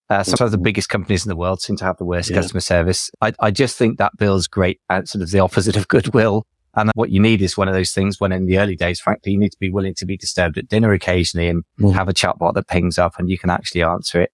Uh, 0.10 0.22
sometimes 0.24 0.52
the 0.52 0.58
biggest 0.58 0.88
companies 0.90 1.26
in 1.26 1.30
the 1.30 1.36
world 1.36 1.62
seem 1.62 1.76
to 1.78 1.84
have 1.86 1.98
the 1.98 2.06
worst 2.06 2.30
yeah. 2.30 2.36
customer 2.36 2.60
service. 2.60 3.10
I, 3.22 3.34
I, 3.40 3.50
just 3.50 3.76
think 3.76 3.98
that 3.98 4.12
builds 4.18 4.48
great 4.48 4.80
and 4.88 5.10
sort 5.10 5.24
of 5.24 5.32
the 5.32 5.40
opposite 5.40 5.76
of 5.78 5.88
goodwill. 5.88 6.46
And 6.76 6.92
what 6.94 7.10
you 7.10 7.20
need 7.20 7.42
is 7.42 7.58
one 7.58 7.68
of 7.68 7.74
those 7.74 7.92
things 7.92 8.20
when 8.20 8.32
in 8.32 8.46
the 8.46 8.60
early 8.60 8.76
days, 8.76 9.00
frankly, 9.00 9.32
you 9.32 9.40
need 9.40 9.52
to 9.52 9.60
be 9.60 9.72
willing 9.72 9.96
to 9.96 10.06
be 10.06 10.18
disturbed 10.18 10.58
at 10.58 10.68
dinner 10.68 10.92
occasionally 10.94 11.48
and 11.48 11.64
mm. 11.80 11.94
have 11.94 12.10
a 12.10 12.14
chatbot 12.14 12.54
that 12.54 12.68
pings 12.68 13.00
up 13.00 13.18
and 13.18 13.30
you 13.30 13.38
can 13.38 13.50
actually 13.50 13.82
answer 13.82 14.22
it 14.22 14.32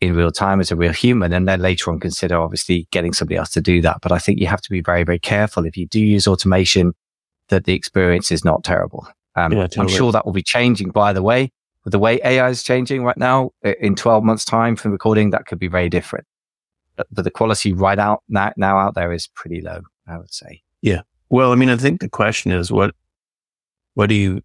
in 0.00 0.16
real 0.16 0.30
time 0.30 0.60
as 0.60 0.72
a 0.72 0.76
real 0.76 0.92
human. 0.92 1.32
And 1.32 1.46
then 1.46 1.60
later 1.60 1.90
on 1.90 2.00
consider 2.00 2.40
obviously 2.40 2.88
getting 2.90 3.12
somebody 3.12 3.36
else 3.36 3.50
to 3.50 3.60
do 3.60 3.80
that. 3.82 3.98
But 4.02 4.10
I 4.10 4.18
think 4.18 4.40
you 4.40 4.46
have 4.46 4.62
to 4.62 4.70
be 4.70 4.80
very, 4.80 5.04
very 5.04 5.18
careful 5.18 5.66
if 5.66 5.76
you 5.76 5.86
do 5.86 6.00
use 6.00 6.26
automation 6.26 6.94
that 7.48 7.64
the 7.64 7.74
experience 7.74 8.32
is 8.32 8.44
not 8.44 8.64
terrible. 8.64 9.06
Um, 9.36 9.52
yeah, 9.52 9.62
totally. 9.62 9.82
I'm 9.82 9.88
sure 9.88 10.12
that 10.12 10.24
will 10.24 10.32
be 10.32 10.42
changing 10.42 10.90
by 10.90 11.12
the 11.12 11.22
way. 11.22 11.52
With 11.86 11.92
the 11.92 12.00
way 12.00 12.18
AI 12.24 12.48
is 12.48 12.64
changing 12.64 13.04
right 13.04 13.16
now, 13.16 13.52
in 13.62 13.94
12 13.94 14.24
months 14.24 14.44
time 14.44 14.74
from 14.74 14.90
recording, 14.90 15.30
that 15.30 15.46
could 15.46 15.60
be 15.60 15.68
very 15.68 15.88
different. 15.88 16.26
But, 16.96 17.06
but 17.12 17.22
the 17.22 17.30
quality 17.30 17.72
right 17.72 17.96
out 17.96 18.24
now, 18.28 18.52
now 18.56 18.76
out 18.76 18.96
there 18.96 19.12
is 19.12 19.28
pretty 19.28 19.60
low, 19.60 19.82
I 20.08 20.18
would 20.18 20.34
say. 20.34 20.62
Yeah. 20.82 21.02
Well, 21.28 21.52
I 21.52 21.54
mean, 21.54 21.68
I 21.68 21.76
think 21.76 22.00
the 22.00 22.08
question 22.08 22.50
is 22.50 22.72
what, 22.72 22.92
what 23.94 24.08
do 24.08 24.16
you, 24.16 24.42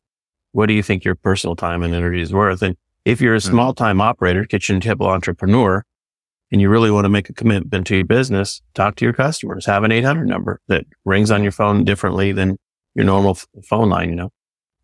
what 0.51 0.67
do 0.67 0.73
you 0.73 0.83
think 0.83 1.03
your 1.03 1.15
personal 1.15 1.55
time 1.55 1.81
and 1.81 1.95
energy 1.95 2.21
is 2.21 2.31
worth? 2.31 2.61
And 2.61 2.77
if 3.05 3.19
you're 3.19 3.33
a 3.33 3.39
mm-hmm. 3.39 3.49
small 3.49 3.73
time 3.73 4.01
operator, 4.01 4.45
kitchen 4.45 4.79
table 4.79 5.07
entrepreneur, 5.07 5.83
and 6.51 6.61
you 6.61 6.69
really 6.69 6.91
want 6.91 7.05
to 7.05 7.09
make 7.09 7.27
a 7.27 7.33
commitment 7.33 7.87
to 7.87 7.95
your 7.95 8.05
business, 8.05 8.61
talk 8.75 8.97
to 8.97 9.05
your 9.05 9.15
customers, 9.15 9.65
have 9.65 9.83
an 9.83 9.91
800 9.91 10.27
number 10.27 10.61
that 10.67 10.85
rings 11.05 11.31
on 11.31 11.41
your 11.41 11.51
phone 11.51 11.85
differently 11.85 12.33
than 12.33 12.59
your 12.93 13.05
normal 13.05 13.31
f- 13.31 13.47
phone 13.67 13.89
line, 13.89 14.09
you 14.09 14.15
know, 14.15 14.29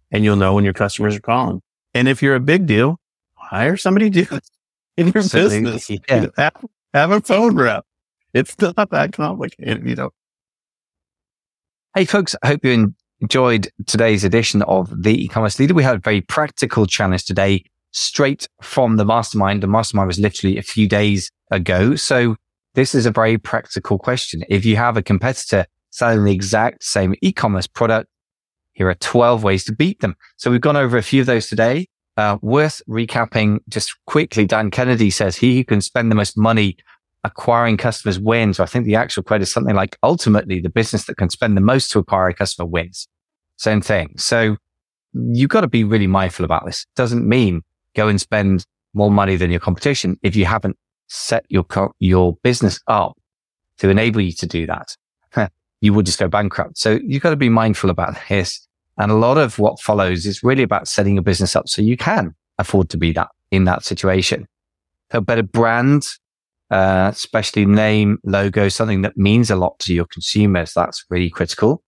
and 0.10 0.24
you'll 0.24 0.38
know 0.38 0.56
when 0.56 0.64
your 0.64 0.74
customers 0.74 1.16
are 1.16 1.22
calling. 1.22 1.62
And 1.98 2.08
if 2.08 2.22
you're 2.22 2.36
a 2.36 2.40
big 2.40 2.68
deal, 2.68 3.00
hire 3.34 3.76
somebody 3.76 4.12
to 4.12 4.24
do 4.24 4.36
it 4.36 4.50
in 4.98 5.08
your 5.08 5.18
Absolutely. 5.18 5.62
business. 5.62 5.90
Yeah. 6.08 6.28
Have, 6.38 6.66
have 6.94 7.12
a 7.12 7.22
phone 7.22 7.56
rep. 7.56 7.86
It's 8.36 8.56
not 8.60 8.92
that 8.92 9.14
complicated, 9.14 9.88
you 9.88 9.96
know. 9.96 10.12
Hey, 11.96 12.06
folks, 12.06 12.36
I 12.44 12.48
hope 12.50 12.64
you 12.64 12.94
enjoyed 13.20 13.70
today's 13.88 14.24
edition 14.24 14.62
of 14.64 14.92
The 15.02 15.24
E-Commerce 15.24 15.60
Leader. 15.60 15.74
We 15.74 15.82
had 15.82 15.96
a 15.96 16.00
very 16.00 16.22
practical 16.22 16.86
challenge 16.86 17.26
today, 17.26 17.64
straight 17.92 18.48
from 18.62 18.98
the 18.98 19.06
mastermind. 19.06 19.64
The 19.64 19.68
mastermind 19.68 20.08
was 20.08 20.20
literally 20.20 20.60
a 20.60 20.64
few 20.64 20.88
days 20.88 21.32
ago. 21.50 21.96
So 21.96 22.36
this 22.76 22.94
is 22.94 23.08
a 23.08 23.12
very 23.12 23.40
practical 23.40 23.98
question. 23.98 24.44
If 24.50 24.66
you 24.66 24.76
have 24.76 24.98
a 24.98 25.02
competitor 25.02 25.66
selling 25.90 26.26
the 26.26 26.32
exact 26.32 26.84
same 26.84 27.16
e-commerce 27.24 27.66
product, 27.66 28.08
here 28.78 28.88
are 28.88 28.96
12 28.96 29.44
ways 29.44 29.64
to 29.66 29.74
beat 29.74 30.02
them. 30.02 30.16
So 30.36 30.52
we've 30.52 30.62
gone 30.62 30.78
over 30.78 30.98
a 30.98 31.04
few 31.04 31.22
of 31.22 31.26
those 31.26 31.48
today. 31.48 31.88
Uh, 32.16 32.38
worth 32.42 32.80
recapping 32.88 33.58
just 33.70 33.96
quickly. 34.06 34.46
Dan 34.46 34.70
Kennedy 34.70 35.10
says 35.10 35.36
he 35.36 35.58
who 35.58 35.64
can 35.64 35.82
spend 35.82 36.12
the 36.12 36.16
most 36.16 36.38
money 36.38 36.78
acquiring 37.24 37.78
customers 37.78 38.20
wins. 38.20 38.60
I 38.60 38.68
think 38.68 38.86
the 38.86 38.96
actual 38.96 39.24
quote 39.24 39.42
is 39.42 39.52
something 39.52 39.76
like 39.76 39.98
ultimately 40.04 40.62
the 40.62 40.70
business 40.70 41.06
that 41.06 41.18
can 41.18 41.32
spend 41.32 41.58
the 41.58 41.62
most 41.62 41.92
to 41.92 42.00
acquire 42.00 42.28
a 42.28 42.36
customer 42.36 42.68
wins. 42.68 43.08
Same 43.58 43.82
thing. 43.82 44.14
So 44.18 44.58
you've 45.14 45.50
got 45.50 45.62
to 45.62 45.68
be 45.68 45.84
really 45.84 46.08
mindful 46.08 46.46
about 46.46 46.66
this. 46.66 46.86
Doesn't 46.96 47.28
mean 47.28 47.64
go 47.96 48.08
and 48.08 48.22
spend 48.22 48.64
more 48.94 49.10
money 49.10 49.38
than 49.38 49.50
your 49.50 49.60
competition 49.60 50.20
if 50.22 50.36
you 50.36 50.46
haven't 50.46 50.78
set 51.08 51.46
your, 51.50 51.64
co- 51.64 51.94
your 51.98 52.38
business 52.44 52.80
up 52.86 53.18
to 53.80 53.90
enable 53.90 54.22
you 54.22 54.34
to 54.34 54.46
do 54.46 54.68
that. 54.68 54.96
you 55.82 55.94
will 55.94 56.04
just 56.04 56.20
go 56.20 56.28
bankrupt. 56.28 56.78
So 56.78 57.00
you've 57.04 57.24
got 57.24 57.32
to 57.32 57.36
be 57.36 57.50
mindful 57.50 57.90
about 57.90 58.16
this. 58.30 58.67
And 58.98 59.12
a 59.12 59.16
lot 59.16 59.38
of 59.38 59.60
what 59.60 59.80
follows 59.80 60.26
is 60.26 60.44
really 60.44 60.64
about 60.64 60.88
setting 60.88 61.16
your 61.16 61.24
business 61.24 61.56
up 61.56 61.70
so 61.70 61.82
you 61.82 61.98
can 61.98 62.34
afford 62.58 62.90
to 62.90 62.98
be 62.98 63.12
that 63.14 63.30
in 63.52 63.66
that 63.66 63.84
situation. 63.84 64.48
A 65.12 65.22
better 65.22 65.44
brand, 65.44 66.04
uh, 66.72 67.10
especially 67.14 67.66
name, 67.66 68.18
logo, 68.24 68.70
something 68.70 69.04
that 69.04 69.18
means 69.18 69.50
a 69.52 69.56
lot 69.56 69.78
to 69.80 69.94
your 69.94 70.06
consumers. 70.06 70.74
That's 70.74 71.06
really 71.10 71.30
critical. 71.30 71.84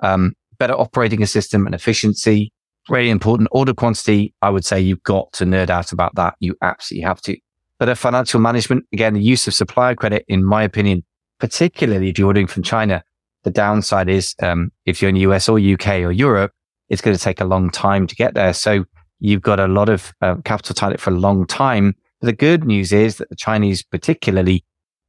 Um, 0.00 0.34
better 0.58 0.74
operating 0.74 1.22
a 1.22 1.26
system 1.26 1.66
and 1.66 1.74
efficiency, 1.74 2.52
really 2.88 3.10
important. 3.10 3.48
Order 3.50 3.74
quantity, 3.74 4.34
I 4.42 4.50
would 4.50 4.64
say 4.64 4.80
you've 4.80 5.02
got 5.02 5.32
to 5.34 5.44
nerd 5.44 5.70
out 5.70 5.92
about 5.92 6.14
that. 6.16 6.34
You 6.40 6.54
absolutely 6.62 7.04
have 7.04 7.20
to. 7.22 7.36
Better 7.78 7.94
financial 7.94 8.40
management, 8.40 8.84
again, 8.92 9.14
the 9.14 9.22
use 9.22 9.48
of 9.48 9.54
supplier 9.54 9.94
credit, 9.94 10.24
in 10.28 10.44
my 10.44 10.62
opinion, 10.62 11.02
particularly 11.38 12.10
if 12.10 12.18
you're 12.18 12.26
ordering 12.26 12.46
from 12.46 12.62
China, 12.62 13.02
the 13.44 13.50
downside 13.50 14.08
is 14.08 14.34
um, 14.42 14.70
if 14.86 15.00
you're 15.00 15.08
in 15.08 15.14
the 15.14 15.22
US 15.22 15.48
or 15.48 15.58
UK 15.58 16.00
or 16.00 16.12
Europe, 16.12 16.52
it's 16.88 17.00
going 17.00 17.16
to 17.16 17.22
take 17.22 17.40
a 17.40 17.44
long 17.44 17.70
time 17.70 18.06
to 18.06 18.14
get 18.14 18.34
there. 18.34 18.52
So 18.52 18.84
you've 19.20 19.42
got 19.42 19.60
a 19.60 19.68
lot 19.68 19.88
of 19.88 20.12
uh, 20.20 20.36
capital 20.44 20.74
tied 20.74 20.92
up 20.92 21.00
for 21.00 21.10
a 21.10 21.18
long 21.18 21.46
time. 21.46 21.94
But 22.20 22.26
the 22.26 22.32
good 22.32 22.64
news 22.64 22.92
is 22.92 23.16
that 23.16 23.30
the 23.30 23.36
Chinese 23.36 23.82
particularly 23.82 24.64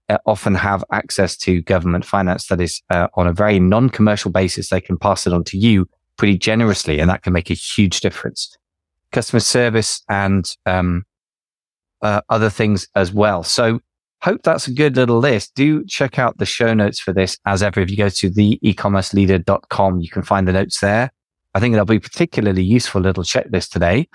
uh, 0.10 0.18
often 0.26 0.56
have 0.56 0.84
access 0.92 1.36
to 1.38 1.62
government 1.62 2.06
finance 2.06 2.48
that 2.48 2.62
is 2.62 2.82
uh, 2.90 3.08
on 3.16 3.28
a 3.28 3.34
very 3.34 3.60
non-commercial 3.60 4.32
basis. 4.32 4.70
They 4.70 4.82
can 4.82 4.98
pass 4.98 5.26
it 5.26 5.34
on 5.34 5.44
to 5.46 5.58
you 5.58 5.88
pretty 6.18 6.38
generously, 6.38 7.00
and 7.00 7.10
that 7.10 7.24
can 7.24 7.34
make 7.34 7.50
a 7.50 7.56
huge 7.56 8.02
difference. 8.02 8.58
Customer 9.12 9.40
service 9.40 10.04
and 10.08 10.56
um, 10.66 11.04
uh, 12.02 12.22
other 12.30 12.50
things 12.50 12.88
as 12.96 13.12
well. 13.12 13.44
So 13.44 13.80
hope 14.24 14.44
that's 14.44 14.68
a 14.68 14.74
good 14.74 14.96
little 14.96 15.20
list. 15.20 15.56
Do 15.56 15.86
check 15.86 16.20
out 16.20 16.38
the 16.38 16.46
show 16.46 16.74
notes 16.74 17.00
for 17.00 17.14
this. 17.14 17.38
As 17.46 17.64
ever, 17.64 17.80
if 17.82 17.90
you 17.90 17.98
go 17.98 18.10
to 18.10 18.30
the 18.30 18.60
ecommerceleader.com, 18.64 20.00
you 20.00 20.10
can 20.10 20.22
find 20.24 20.48
the 20.48 20.54
notes 20.54 20.80
there. 20.80 21.12
I 21.54 21.60
think 21.60 21.74
that'll 21.74 21.86
be 21.86 22.00
particularly 22.00 22.64
useful 22.64 23.02
little 23.02 23.24
checklist 23.24 23.70
today. 23.70 24.08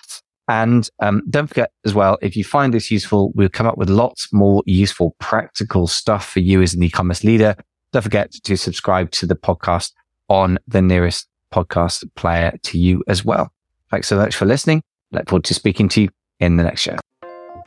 And 0.49 0.89
um, 1.01 1.23
don't 1.29 1.49
forget 1.49 1.73
as 1.85 1.93
well, 1.93 2.19
if 2.23 2.37
you 2.37 2.45
find 2.45 2.73
this 2.73 2.91
useful, 2.91 3.33
we'll 3.35 3.49
come 3.49 3.67
up 3.67 3.77
with 3.77 3.91
lots 3.91 4.33
more 4.33 4.63
useful, 4.65 5.17
practical 5.19 5.87
stuff 5.87 6.29
for 6.29 6.41
you 6.41 6.63
as 6.63 6.73
an 6.73 6.83
e-commerce 6.83 7.25
leader. 7.25 7.57
Don't 7.93 8.03
forget 8.03 8.31
to 8.33 8.57
subscribe 8.57 9.11
to 9.13 9.27
the 9.27 9.35
podcast 9.35 9.93
on 10.29 10.59
the 10.69 10.83
nearest 10.83 11.27
podcast 11.53 12.05
player 12.15 12.57
to 12.63 12.79
you 12.79 13.03
as 13.09 13.25
well. 13.25 13.51
Thanks 13.91 14.07
so 14.07 14.17
much 14.17 14.37
for 14.37 14.47
listening. 14.47 14.83
Look 15.13 15.29
forward 15.29 15.45
to 15.45 15.55
speaking 15.55 15.89
to 15.91 16.03
you 16.03 16.09
in 16.39 16.57
the 16.57 16.63
next 16.63 16.83
show. 16.83 16.97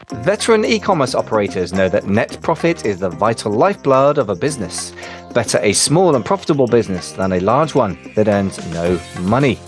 Veteran 0.08 0.66
e 0.66 0.80
commerce 0.80 1.14
operators 1.14 1.74
know 1.74 1.90
that 1.90 2.08
net 2.08 2.40
profit 2.42 2.86
is 2.86 3.00
the 3.00 3.10
vital 3.10 3.52
lifeblood 3.52 4.18
of 4.18 4.30
a 4.30 4.36
business. 4.36 4.94
Better 5.34 5.60
a 5.62 5.74
small 5.74 6.16
and 6.16 6.26
profitable 6.26 6.68
business 6.68 7.12
than 7.12 7.34
a 7.34 7.40
large 7.40 7.76
one 7.76 7.98
that 8.16 8.28
earns 8.28 8.58
no 8.74 9.00
money. 9.22 9.60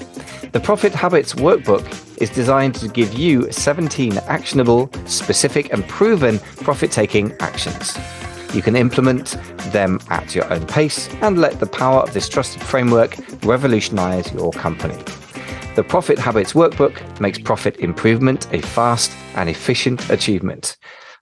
The 0.52 0.60
Profit 0.60 0.94
Habits 0.94 1.36
Workbook 1.36 1.86
is 2.22 2.30
designed 2.30 2.76
to 2.76 2.88
give 2.88 3.14
you 3.14 3.52
17 3.52 4.18
actionable, 4.28 4.90
specific, 5.06 5.72
and 5.72 5.88
proven 5.88 6.40
profit 6.64 6.92
taking 6.92 7.34
actions. 7.40 7.98
You 8.54 8.62
can 8.62 8.76
implement 8.76 9.38
them 9.72 10.00
at 10.10 10.36
your 10.36 10.52
own 10.52 10.66
pace 10.66 11.08
and 11.22 11.40
let 11.40 11.60
the 11.60 11.68
power 11.68 12.02
of 12.02 12.14
this 12.14 12.28
trusted 12.28 12.62
framework 12.62 13.16
revolutionize 13.44 14.32
your 14.34 14.52
company. 14.52 14.98
The 15.82 15.88
Profit 15.88 16.20
Habits 16.20 16.54
Workbook 16.54 17.20
makes 17.20 17.40
profit 17.40 17.78
improvement 17.78 18.48
a 18.54 18.62
fast 18.62 19.12
and 19.34 19.50
efficient 19.50 20.12
achievement. 20.12 20.78